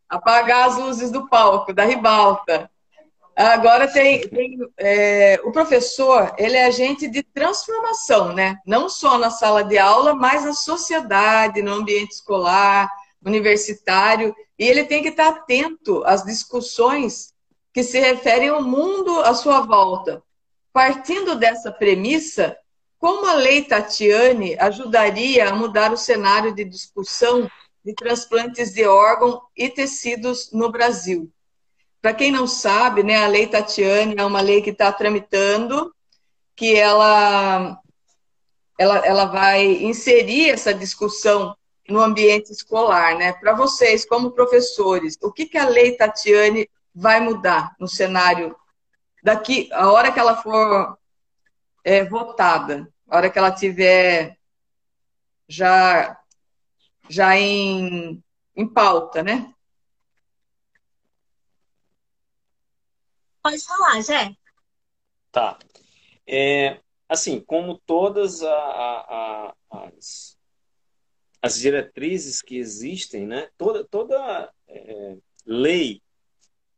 [0.08, 2.68] Apagar as luzes do palco, da ribalta.
[3.36, 8.58] Agora tem, tem é, o professor, ele é agente de transformação, né?
[8.66, 12.90] Não só na sala de aula, mas na sociedade, no ambiente escolar,
[13.24, 17.32] universitário, e ele tem que estar atento às discussões
[17.72, 20.20] que se referem ao mundo à sua volta.
[20.72, 22.56] partindo dessa premissa,
[23.02, 27.50] como a lei Tatiane ajudaria a mudar o cenário de discussão
[27.84, 31.28] de transplantes de órgão e tecidos no Brasil?
[32.00, 35.92] Para quem não sabe, né, a lei Tatiane é uma lei que está tramitando,
[36.54, 37.76] que ela,
[38.78, 41.56] ela, ela vai inserir essa discussão
[41.88, 43.32] no ambiente escolar, né?
[43.32, 48.54] Para vocês, como professores, o que, que a lei Tatiane vai mudar no cenário
[49.24, 50.96] daqui, a hora que ela for
[51.84, 54.38] é, votada, a hora que ela tiver
[55.48, 56.18] já,
[57.08, 58.22] já em,
[58.56, 59.52] em pauta, né?
[63.42, 64.36] Pode falar, Jé.
[65.32, 65.58] Tá.
[66.26, 70.38] É, assim, como todas a, a, a, as,
[71.42, 73.50] as diretrizes que existem, né?
[73.58, 76.00] toda, toda é, lei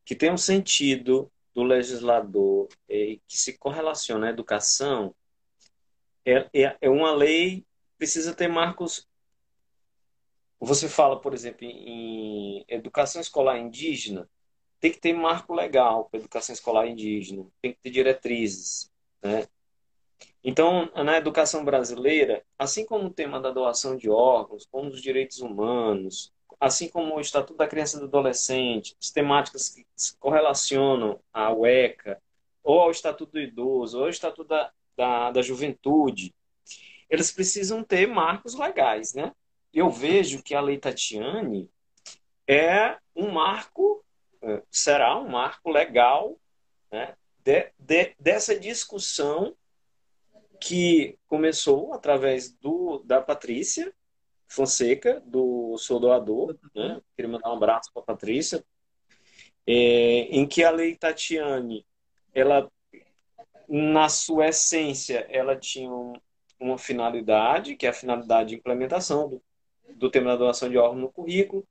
[0.05, 5.15] que tem um sentido do legislador e que se correlaciona à educação
[6.25, 7.65] é, é, é uma lei
[7.97, 9.09] precisa ter marcos.
[10.61, 14.29] Você fala, por exemplo, em educação escolar indígena,
[14.81, 18.91] tem que ter marco legal para educação escolar indígena, tem que ter diretrizes,
[19.23, 19.47] né?
[20.43, 25.39] Então, na educação brasileira, assim como o tema da doação de órgãos, como os direitos
[25.39, 26.34] humanos,
[26.65, 31.67] assim como o Estatuto da Criança e do Adolescente, as temáticas que se correlacionam ao
[31.67, 32.21] ECA,
[32.63, 36.35] ou ao Estatuto do Idoso, ou ao Estatuto da, da, da Juventude,
[37.11, 39.33] eles precisam ter marcos legais, né?
[39.75, 41.71] Eu vejo que a Lei Tatiane
[42.49, 44.03] é um marco,
[44.41, 46.35] é, será um marco legal
[46.91, 49.55] né, de, de, dessa discussão
[50.59, 53.93] que começou através do, da Patrícia,
[54.49, 57.01] Fonseca, do Sou Doador, né?
[57.17, 58.65] Queria mandar um abraço para a Patrícia,
[59.67, 61.87] é, em que a lei Tatiane,
[62.35, 62.71] ela,
[63.69, 66.13] na sua essência, ela tinha um,
[66.61, 69.43] uma finalidade, que é a finalidade de implementação do,
[69.95, 71.67] do tema da doação de órgãos no currículo.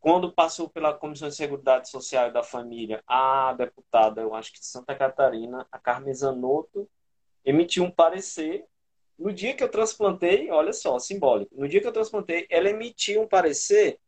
[0.00, 4.58] Quando passou pela Comissão de Seguridade Social e da Família, a deputada, eu acho que
[4.58, 6.88] de Santa Catarina, a Carmen Zanotto,
[7.44, 8.64] emitiu um parecer
[9.18, 11.54] no dia que eu transplantei, olha só, simbólico.
[11.54, 13.98] No dia que eu transplantei, ela emitiu um parecer,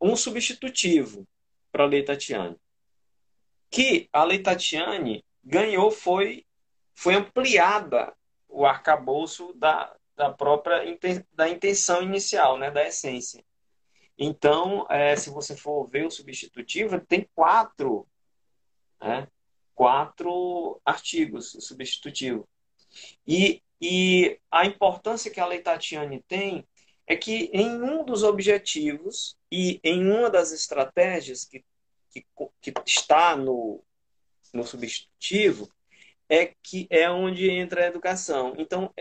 [0.00, 1.26] um substitutivo
[1.70, 2.56] para a Lei Tatiane.
[3.70, 6.44] Que a Lei Tatiane ganhou foi,
[6.94, 8.14] foi ampliada
[8.48, 10.82] o arcabouço da, da própria
[11.32, 13.44] da intenção inicial, né, da essência.
[14.18, 18.08] Então, é, se você for ver o substitutivo, tem quatro,
[19.00, 19.28] né,
[19.74, 22.48] quatro artigos substitutivo.
[23.26, 26.66] E e a importância que a Lei Tatiane tem
[27.06, 31.64] é que em um dos objetivos e em uma das estratégias que,
[32.10, 32.24] que,
[32.60, 33.84] que está no,
[34.52, 35.70] no substitutivo
[36.28, 38.54] é que é onde entra a educação.
[38.58, 38.92] Então,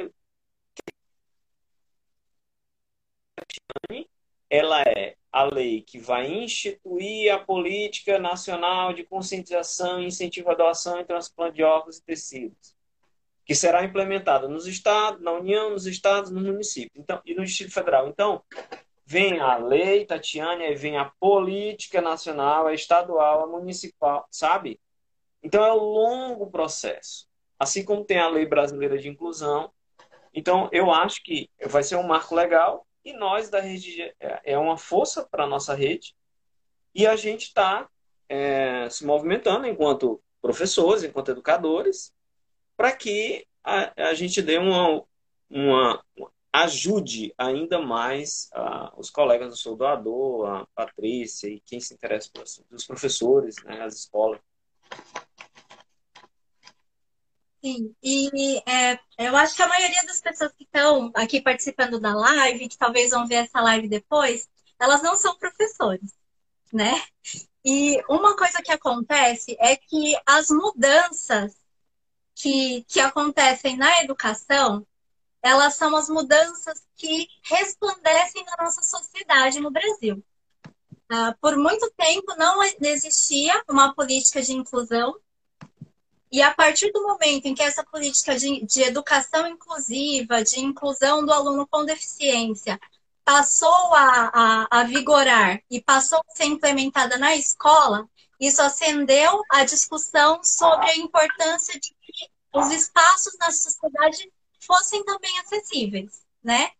[4.49, 10.55] ela é a lei que vai instituir a política nacional de conscientização e incentivo à
[10.55, 12.74] doação e transplante de órgãos e tecidos
[13.45, 17.73] que será implementada nos estados, na União, nos estados, no município então, e no Distrito
[17.73, 18.07] Federal.
[18.07, 18.43] Então,
[19.05, 24.79] vem a lei, Tatiane, vem a política nacional, a estadual, a municipal, sabe?
[25.43, 27.27] Então, é um longo processo.
[27.59, 29.71] Assim como tem a lei brasileira de inclusão.
[30.33, 34.57] Então, eu acho que vai ser um marco legal e nós da rede é, é
[34.57, 36.15] uma força para a nossa rede
[36.93, 37.87] e a gente está
[38.27, 42.11] é, se movimentando enquanto professores, enquanto educadores,
[42.75, 45.03] para que a, a, gente dê uma,
[45.49, 46.03] uma,
[46.53, 52.29] ajude ainda mais uh, os colegas do seu doador, a Patrícia e quem se interessa
[52.33, 54.39] por os professores, né, as escolas.
[57.63, 62.13] Sim, e é, eu acho que a maioria das pessoas que estão aqui participando da
[62.13, 64.47] live, que talvez vão ver essa live depois,
[64.79, 66.13] elas não são professores,
[66.71, 66.93] né?
[67.65, 71.55] E uma coisa que acontece é que as mudanças
[72.35, 74.85] que, que acontecem na educação,
[75.41, 80.23] elas são as mudanças que resplandecem na nossa sociedade no Brasil.
[81.11, 85.15] Uh, por muito tempo não existia uma política de inclusão,
[86.31, 91.25] e a partir do momento em que essa política de, de educação inclusiva, de inclusão
[91.25, 92.79] do aluno com deficiência,
[93.23, 98.07] passou a, a, a vigorar e passou a ser implementada na escola,
[98.39, 101.94] isso acendeu a discussão sobre a importância de
[102.55, 106.71] os espaços na sociedade fossem também acessíveis, né?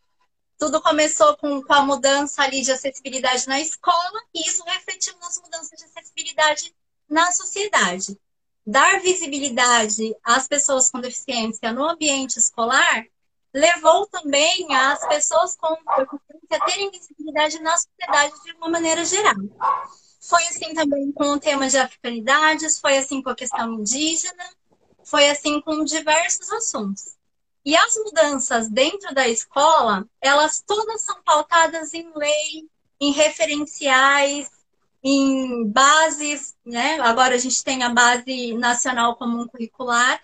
[0.58, 5.40] Tudo começou com, com a mudança ali de acessibilidade na escola e isso refletiu nas
[5.42, 6.74] mudanças de acessibilidade
[7.10, 8.18] na sociedade.
[8.66, 13.06] dar visibilidade às pessoas com deficiência no ambiente escolar
[13.54, 19.36] levou também as pessoas com deficiência a terem visibilidade na sociedade de uma maneira geral.
[20.22, 24.44] Foi assim também com o tema de africanidades, foi assim com a questão indígena,
[25.06, 27.16] foi assim com diversos assuntos.
[27.64, 34.50] E as mudanças dentro da escola, elas todas são pautadas em lei, em referenciais,
[35.04, 37.00] em bases, né?
[37.00, 40.22] Agora a gente tem a base nacional comum curricular.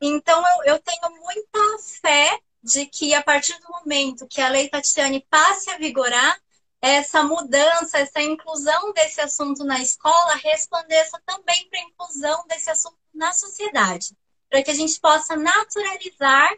[0.00, 4.68] Então eu, eu tenho muita fé de que a partir do momento que a lei
[4.68, 6.40] Tatiane passe a vigorar,
[6.82, 12.98] essa mudança, essa inclusão desse assunto na escola respondeça também para a inclusão desse assunto
[13.14, 14.16] na sociedade,
[14.50, 16.50] para que a gente possa naturalizar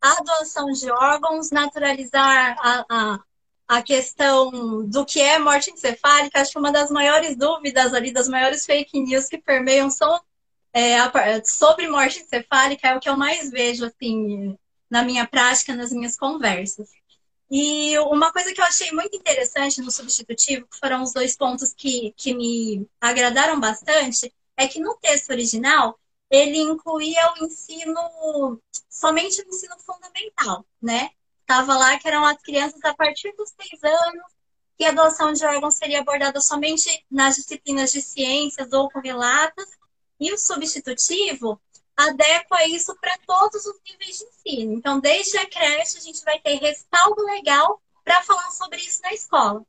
[0.00, 3.20] a doação de órgãos, naturalizar a, a,
[3.68, 6.40] a questão do que é morte encefálica.
[6.40, 10.18] Acho que uma das maiores dúvidas ali, das maiores fake news que permeiam são
[10.72, 10.96] é,
[11.44, 14.56] sobre morte encefálica, é o que eu mais vejo assim
[14.88, 16.88] na minha prática, nas minhas conversas.
[17.50, 21.74] E uma coisa que eu achei muito interessante no substitutivo, que foram os dois pontos
[21.74, 25.98] que, que me agradaram bastante, é que no texto original
[26.30, 31.10] ele incluía o ensino, somente o ensino fundamental, né?
[31.40, 34.24] Estava lá que eram as crianças a partir dos seis anos,
[34.78, 39.68] que a doação de órgãos seria abordada somente nas disciplinas de ciências ou correlatas,
[40.20, 41.60] e o substitutivo
[42.08, 44.72] adequa isso para todos os níveis de ensino.
[44.74, 49.12] Então, desde a creche, a gente vai ter respaldo legal para falar sobre isso na
[49.12, 49.64] escola,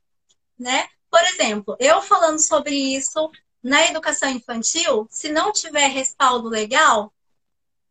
[0.58, 0.88] né?
[1.10, 3.30] Por exemplo, eu falando sobre isso
[3.62, 7.12] na educação infantil, se não tiver respaldo legal,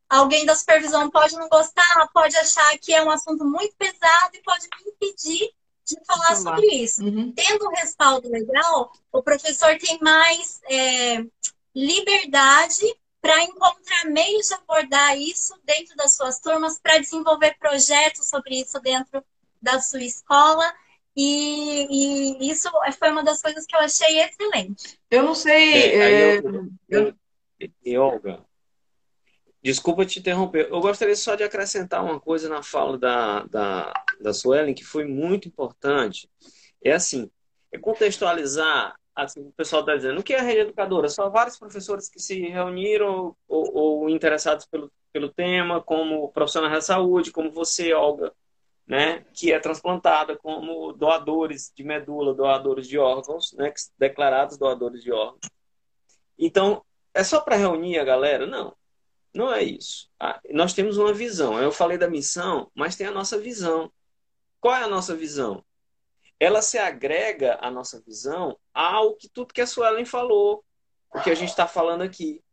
[0.10, 4.42] alguém da supervisão pode não gostar, pode achar que é um assunto muito pesado e
[4.42, 5.54] pode me impedir
[5.86, 7.04] de falar sobre isso.
[7.04, 7.32] Uhum.
[7.34, 11.24] Tendo um respaldo legal, o professor tem mais é,
[11.74, 12.86] liberdade
[13.22, 18.80] para encontrar meios de abordar isso dentro das suas turmas, para desenvolver projetos sobre isso
[18.80, 19.24] dentro
[19.62, 20.74] da sua escola.
[21.16, 25.00] E, e, isso foi uma das coisas que eu achei excelente.
[25.10, 25.74] Eu não sei.
[25.74, 26.38] É,
[26.90, 27.14] eu,
[27.84, 28.44] eu, Olga,
[29.62, 30.68] desculpa te interromper.
[30.72, 35.06] Eu gostaria só de acrescentar uma coisa na fala da, da, da Suelen, que foi
[35.06, 36.30] muito importante.
[36.84, 37.30] É assim,
[37.72, 41.10] é contextualizar assim, o pessoal está dizendo, o que é a rede educadora?
[41.10, 46.82] São vários professores que se reuniram ou, ou, interessados pelo, pelo tema, como profissionais da
[46.82, 48.34] saúde, como você, Olga,
[48.88, 55.12] né, que é transplantada, como doadores de medula, doadores de órgãos, né, declarados doadores de
[55.12, 55.42] órgãos.
[56.38, 56.84] Então,
[57.14, 58.46] é só para reunir a galera?
[58.46, 58.76] Não,
[59.34, 60.10] não é isso.
[60.20, 61.62] Ah, nós temos uma visão.
[61.62, 63.92] Eu falei da missão, mas tem a nossa visão.
[64.60, 65.64] Qual é a nossa visão?
[66.42, 70.66] Ela se agrega à nossa visão ao que tudo que a Suelen falou,
[71.14, 72.44] o que a gente está falando aqui.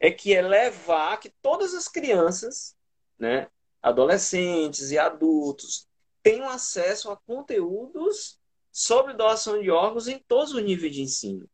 [0.00, 2.76] É que é levar que todas as crianças,
[3.16, 3.46] né,
[3.80, 5.86] adolescentes e adultos,
[6.20, 8.40] tenham acesso a conteúdos
[8.72, 11.48] sobre doação de órgãos em todos os níveis de ensino.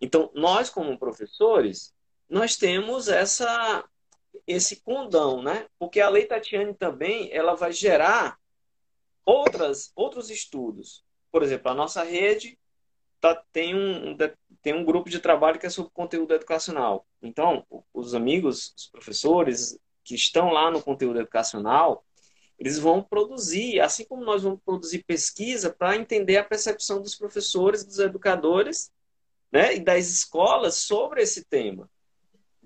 [0.00, 1.94] Então, nós, como professores,
[2.28, 3.88] nós temos essa
[4.48, 5.68] esse condão, né?
[5.78, 8.36] Porque a Lei Tatiane também ela vai gerar
[9.24, 11.04] outras, outros estudos.
[11.30, 12.58] Por exemplo, a nossa rede
[13.20, 14.16] tá, tem, um,
[14.62, 17.06] tem um grupo de trabalho que é sobre conteúdo educacional.
[17.22, 22.04] Então, os amigos, os professores que estão lá no conteúdo educacional,
[22.58, 27.84] eles vão produzir, assim como nós vamos produzir pesquisa para entender a percepção dos professores,
[27.84, 28.92] dos educadores
[29.50, 31.90] né, e das escolas sobre esse tema.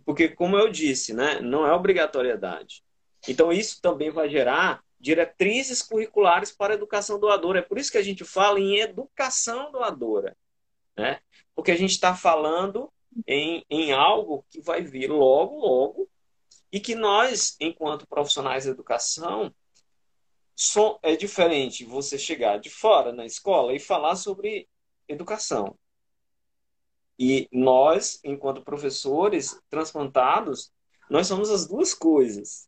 [0.04, 2.82] Porque, como eu disse, né, não é obrigatoriedade.
[3.26, 7.60] Então, isso também vai gerar diretrizes curriculares para a educação doadora.
[7.60, 10.36] É por isso que a gente fala em educação doadora,
[10.96, 11.20] né?
[11.54, 12.92] Porque a gente está falando
[13.26, 16.08] em, em algo que vai vir logo, logo,
[16.70, 19.54] e que nós, enquanto profissionais de educação,
[20.54, 24.68] so, é diferente você chegar de fora na escola e falar sobre
[25.08, 25.78] educação.
[27.18, 30.70] E nós, enquanto professores transplantados,
[31.10, 32.67] nós somos as duas coisas.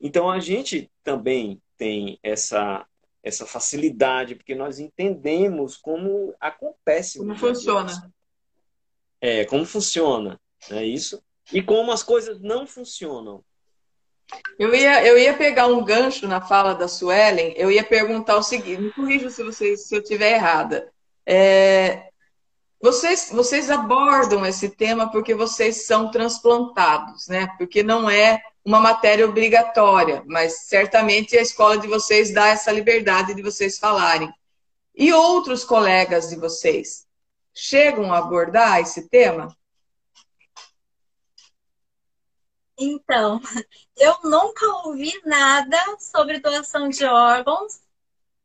[0.00, 2.86] Então a gente também tem essa
[3.22, 7.18] essa facilidade porque nós entendemos como acontece.
[7.18, 8.12] Como funciona?
[9.20, 11.22] É, como funciona, é isso?
[11.52, 13.44] E como as coisas não funcionam.
[14.58, 18.42] Eu ia, eu ia pegar um gancho na fala da Suelen, eu ia perguntar o
[18.42, 20.90] seguinte, me corrija se, vocês, se eu estiver errada.
[21.26, 22.10] É,
[22.80, 27.48] vocês, vocês abordam esse tema porque vocês são transplantados, né?
[27.58, 33.34] Porque não é uma matéria obrigatória, mas certamente a escola de vocês dá essa liberdade
[33.34, 34.32] de vocês falarem.
[34.94, 37.06] E outros colegas de vocês
[37.54, 39.54] chegam a abordar esse tema?
[42.78, 43.40] Então,
[43.96, 47.80] eu nunca ouvi nada sobre doação de órgãos,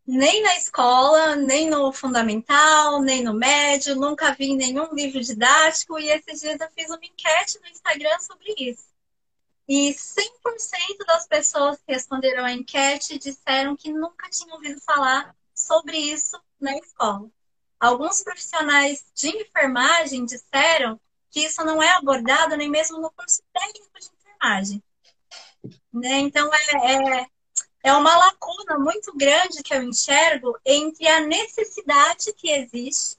[0.06, 6.10] nem na escola, nem no fundamental, nem no médio, nunca vi nenhum livro didático, e
[6.10, 8.95] esses dias eu fiz uma enquete no Instagram sobre isso.
[9.68, 15.98] E 100% das pessoas que responderam à enquete disseram que nunca tinham ouvido falar sobre
[15.98, 17.30] isso na escola.
[17.80, 21.00] Alguns profissionais de enfermagem disseram
[21.32, 24.84] que isso não é abordado nem mesmo no curso técnico de enfermagem.
[25.92, 26.20] Né?
[26.20, 27.28] Então, é, é,
[27.84, 33.18] é uma lacuna muito grande que eu enxergo entre a necessidade que existe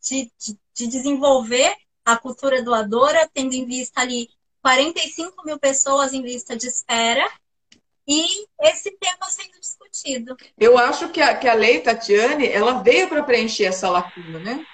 [0.00, 4.30] de, de, de desenvolver a cultura doadora, tendo em vista ali
[4.68, 7.26] 45 mil pessoas em lista de espera
[8.06, 10.36] e esse tema sendo discutido.
[10.58, 14.66] Eu acho que a, que a lei Tatiane, ela veio para preencher essa lacuna, né?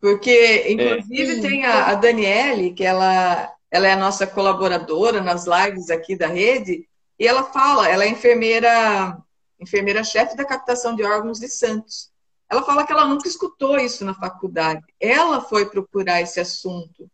[0.00, 1.40] Porque, inclusive, é.
[1.40, 6.28] tem a, a Daniele, que ela, ela é a nossa colaboradora nas lives aqui da
[6.28, 6.88] rede,
[7.18, 9.18] e ela fala, ela é enfermeira,
[9.58, 12.08] enfermeira-chefe da captação de órgãos de Santos.
[12.48, 14.84] Ela fala que ela nunca escutou isso na faculdade.
[15.00, 17.10] Ela foi procurar esse assunto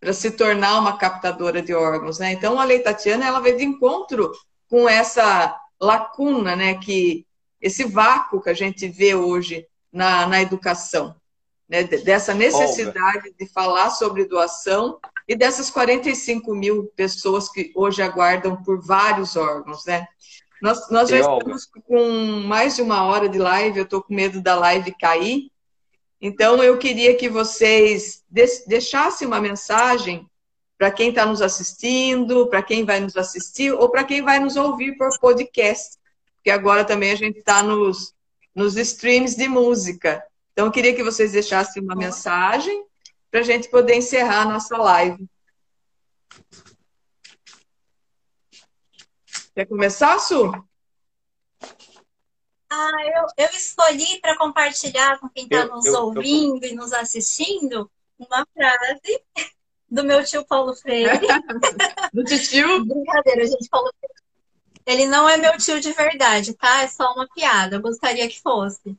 [0.00, 2.32] para se tornar uma captadora de órgãos, né?
[2.32, 4.32] Então a Lei Tatiana ela veio de encontro
[4.68, 6.74] com essa lacuna, né?
[6.74, 7.26] Que
[7.60, 11.14] esse vácuo que a gente vê hoje na, na educação,
[11.68, 11.84] né?
[11.84, 13.34] Dessa necessidade Olga.
[13.38, 14.98] de falar sobre doação
[15.28, 20.08] e dessas 45 mil pessoas que hoje aguardam por vários órgãos, né?
[20.62, 24.42] Nós, nós já estamos com mais de uma hora de live, eu estou com medo
[24.42, 25.50] da live cair,
[26.20, 28.22] então, eu queria que vocês
[28.66, 30.28] deixassem uma mensagem
[30.76, 34.56] para quem está nos assistindo, para quem vai nos assistir ou para quem vai nos
[34.56, 35.96] ouvir por podcast,
[36.36, 38.14] porque agora também a gente está nos,
[38.54, 40.22] nos streams de música.
[40.52, 42.84] Então, eu queria que vocês deixassem uma mensagem
[43.30, 45.26] para a gente poder encerrar a nossa live.
[49.54, 50.52] Quer começar, Su?
[52.80, 56.70] Ah, eu, eu escolhi para compartilhar com quem está nos eu, ouvindo eu...
[56.70, 59.22] e nos assistindo uma frase
[59.90, 61.20] do meu tio Paulo Freire.
[62.14, 62.82] do tio?
[62.86, 63.68] Brincadeira, gente.
[63.68, 64.14] Paulo Freire.
[64.86, 66.80] Ele não é meu tio de verdade, tá?
[66.82, 67.76] É só uma piada.
[67.76, 68.96] Eu gostaria que fosse.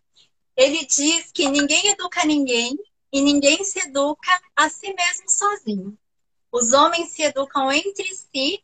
[0.55, 2.77] Ele diz que ninguém educa ninguém
[3.11, 5.97] e ninguém se educa a si mesmo sozinho.
[6.51, 8.61] Os homens se educam entre si,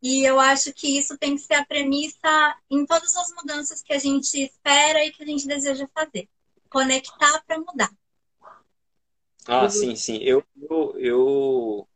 [0.02, 3.92] e eu acho que isso tem que ser a premissa em todas as mudanças que
[3.92, 6.28] a gente espera e que a gente deseja fazer.
[6.70, 7.90] Conectar para mudar.
[9.46, 10.18] Ah, sim, sim.
[10.18, 11.88] Eu, eu, eu,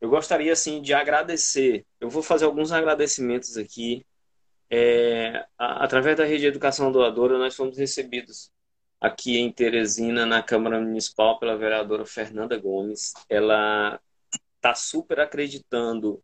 [0.00, 1.86] eu gostaria, assim, de agradecer.
[2.00, 4.04] Eu vou fazer alguns agradecimentos aqui.
[4.68, 8.50] É, através da Rede de Educação Doadora, nós fomos recebidos
[9.00, 13.12] aqui em Teresina, na Câmara Municipal, pela vereadora Fernanda Gomes.
[13.28, 14.00] Ela
[14.56, 16.22] está super acreditando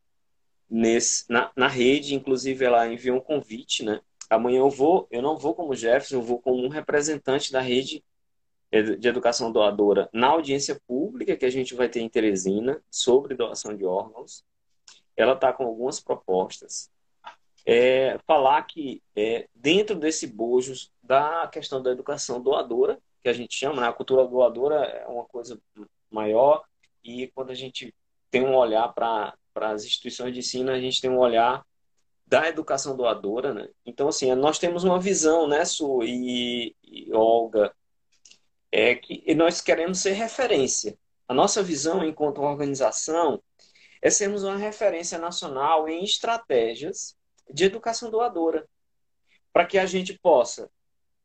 [0.70, 4.00] nesse, na, na rede, inclusive ela enviou um convite, né?
[4.28, 8.04] Amanhã eu vou, eu não vou como Jefferson, eu vou como um representante da rede
[8.70, 13.76] de educação doadora na audiência pública que a gente vai ter em Teresina sobre doação
[13.76, 14.44] de órgãos.
[15.16, 16.88] Ela está com algumas propostas.
[17.66, 20.72] É, falar que é, dentro desse bojo
[21.02, 23.88] da questão da educação doadora, que a gente chama, né?
[23.88, 25.60] a cultura doadora é uma coisa
[26.08, 26.64] maior,
[27.02, 27.92] e quando a gente
[28.30, 31.62] tem um olhar para para as instituições de ensino, a gente tem um olhar
[32.26, 33.68] da educação doadora, né?
[33.84, 37.70] Então, assim, nós temos uma visão, né, Su e, e Olga,
[38.72, 40.96] é que nós queremos ser referência.
[41.28, 43.42] A nossa visão, enquanto organização,
[44.00, 47.14] é sermos uma referência nacional em estratégias
[47.52, 48.66] de educação doadora,
[49.52, 50.70] para que a gente possa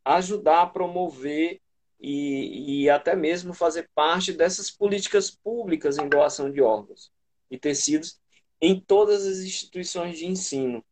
[0.04, 1.62] ajudar a promover
[2.02, 7.14] e, e até mesmo fazer parte dessas políticas públicas em doação de órgãos
[7.50, 8.20] e tecidos
[8.66, 10.84] em todas as instituições de ensino.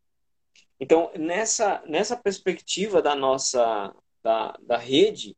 [0.79, 5.35] Então, nessa, nessa perspectiva da nossa da, da rede,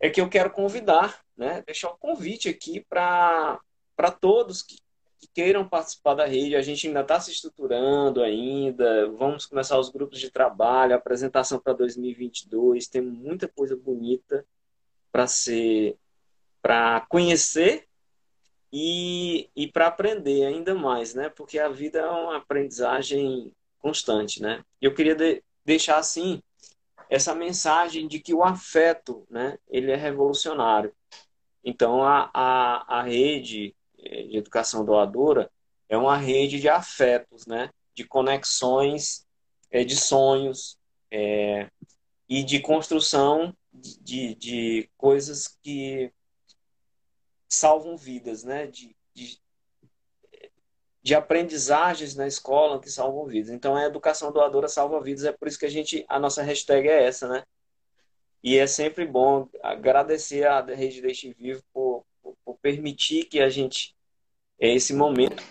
[0.00, 3.60] é que eu quero convidar, né, deixar um convite aqui para
[4.20, 4.76] todos que,
[5.20, 6.56] que queiram participar da rede.
[6.56, 11.72] A gente ainda está se estruturando ainda, vamos começar os grupos de trabalho, apresentação para
[11.72, 14.46] 2022, tem muita coisa bonita
[15.10, 15.96] para ser
[16.62, 17.87] para conhecer
[18.72, 21.28] e, e para aprender ainda mais, né?
[21.28, 24.62] Porque a vida é uma aprendizagem constante, né?
[24.80, 26.42] Eu queria de, deixar assim
[27.10, 29.58] essa mensagem de que o afeto, né?
[29.68, 30.92] Ele é revolucionário.
[31.64, 35.50] Então a, a, a rede eh, de educação doadora
[35.88, 37.70] é uma rede de afetos, né?
[37.94, 39.26] De conexões,
[39.70, 40.78] é, de sonhos
[41.10, 41.68] é,
[42.28, 46.12] e de construção de, de, de coisas que
[47.48, 48.66] salvam vidas, né?
[48.66, 49.40] De, de,
[51.02, 53.50] de, aprendizagens na escola que salvam vidas.
[53.50, 55.24] Então, a educação doadora salva vidas.
[55.24, 57.44] É por isso que a gente, a nossa hashtag é essa, né?
[58.42, 63.48] E é sempre bom agradecer a Rede Deixe Vivo por, por, por permitir que a
[63.48, 63.96] gente,
[64.60, 65.42] é esse momento,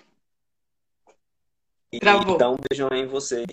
[1.92, 2.38] e Travou.
[2.38, 3.48] dar um beijão em vocês.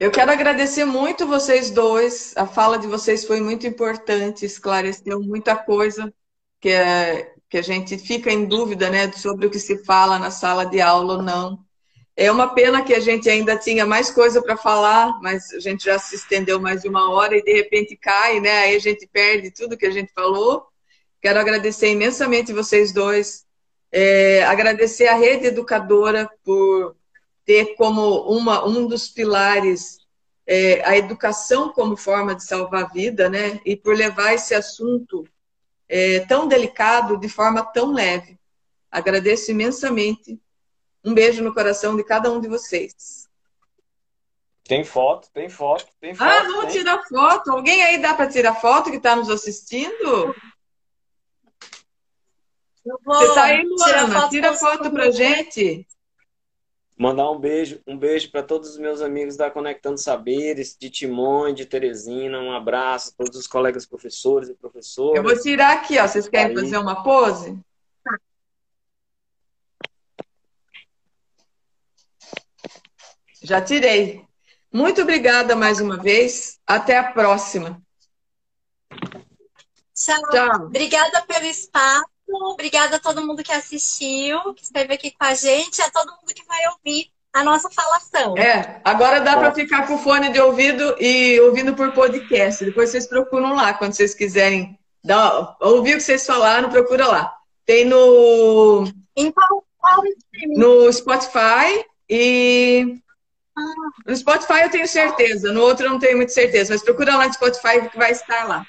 [0.00, 2.32] Eu quero agradecer muito vocês dois.
[2.34, 6.10] A fala de vocês foi muito importante, esclareceu muita coisa
[6.58, 10.30] que, é, que a gente fica em dúvida né, sobre o que se fala na
[10.30, 11.58] sala de aula ou não.
[12.16, 15.84] É uma pena que a gente ainda tinha mais coisa para falar, mas a gente
[15.84, 18.60] já se estendeu mais de uma hora e de repente cai, né?
[18.60, 20.66] Aí a gente perde tudo que a gente falou.
[21.20, 23.44] Quero agradecer imensamente vocês dois.
[23.92, 26.96] É, agradecer a rede educadora por
[27.50, 29.98] ter como uma, um dos pilares
[30.46, 33.60] é, a educação como forma de salvar a vida, né?
[33.66, 35.26] E por levar esse assunto
[35.88, 38.38] é, tão delicado de forma tão leve.
[38.88, 40.40] Agradeço imensamente.
[41.04, 43.28] Um beijo no coração de cada um de vocês.
[44.62, 46.30] Tem foto, tem foto, tem foto.
[46.30, 46.78] Ah, vamos tem.
[46.78, 47.50] tirar foto.
[47.50, 50.36] Alguém aí dá para tirar foto que está nos assistindo?
[53.04, 54.28] Você está aí, Luana?
[54.28, 55.84] Tira foto para gente.
[57.00, 61.50] Mandar um beijo, um beijo para todos os meus amigos da Conectando Saberes, de Timon,
[61.50, 65.16] de Teresina, um abraço a todos os colegas professores e professoras.
[65.16, 66.06] Eu vou tirar aqui, ó.
[66.06, 66.62] Vocês querem Aí.
[66.62, 67.58] fazer uma pose?
[73.42, 74.22] Já tirei.
[74.70, 76.60] Muito obrigada mais uma vez.
[76.66, 77.80] Até a próxima.
[79.94, 80.30] Tchau.
[80.30, 80.66] Tchau.
[80.66, 82.09] Obrigada pelo espaço.
[82.32, 86.34] Obrigada a todo mundo que assistiu, que esteve aqui com a gente, a todo mundo
[86.34, 88.36] que vai ouvir a nossa falação.
[88.36, 92.64] É, agora dá para ficar com fone de ouvido e ouvindo por podcast.
[92.64, 94.78] Depois vocês procuram lá, quando vocês quiserem
[95.60, 97.32] ouvir o que vocês falaram, procura lá.
[97.64, 98.84] Tem no.
[99.16, 100.02] Em qual, qual
[100.56, 103.00] No Spotify e.
[103.56, 103.62] Ah.
[104.06, 107.26] No Spotify eu tenho certeza, no outro eu não tenho muita certeza, mas procura lá
[107.26, 108.66] no Spotify que vai estar lá.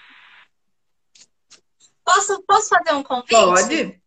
[2.14, 3.30] Posso, posso fazer um convite?
[3.30, 4.02] Pode.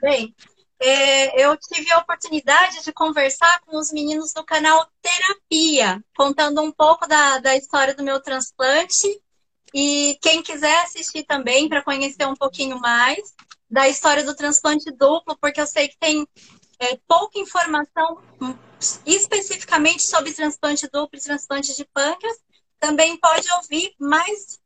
[0.00, 0.34] Bem,
[0.80, 6.72] é, eu tive a oportunidade de conversar com os meninos do canal Terapia, contando um
[6.72, 9.06] pouco da, da história do meu transplante.
[9.74, 13.34] E quem quiser assistir também, para conhecer um pouquinho mais
[13.68, 16.26] da história do transplante duplo, porque eu sei que tem
[16.78, 18.56] é, pouca informação hum,
[19.04, 22.38] especificamente sobre transplante duplo e transplante de pâncreas,
[22.78, 24.58] também pode ouvir mais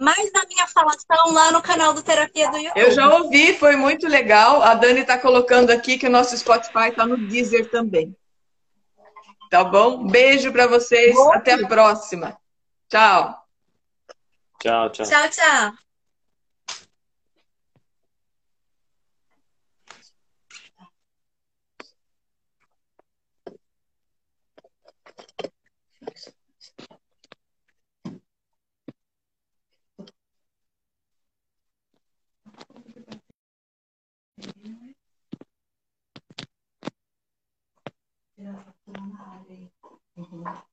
[0.00, 2.80] mais da minha falação lá no canal do Terapia do YouTube.
[2.80, 4.62] Eu já ouvi, foi muito legal.
[4.62, 8.16] A Dani está colocando aqui que o nosso Spotify está no Deezer também.
[9.50, 10.06] Tá bom?
[10.06, 11.14] Beijo para vocês.
[11.32, 12.38] Até a próxima.
[12.88, 13.44] Tchau.
[14.58, 15.06] Tchau, tchau.
[15.06, 15.89] Tchau, tchau.
[40.20, 40.69] 嗯哼。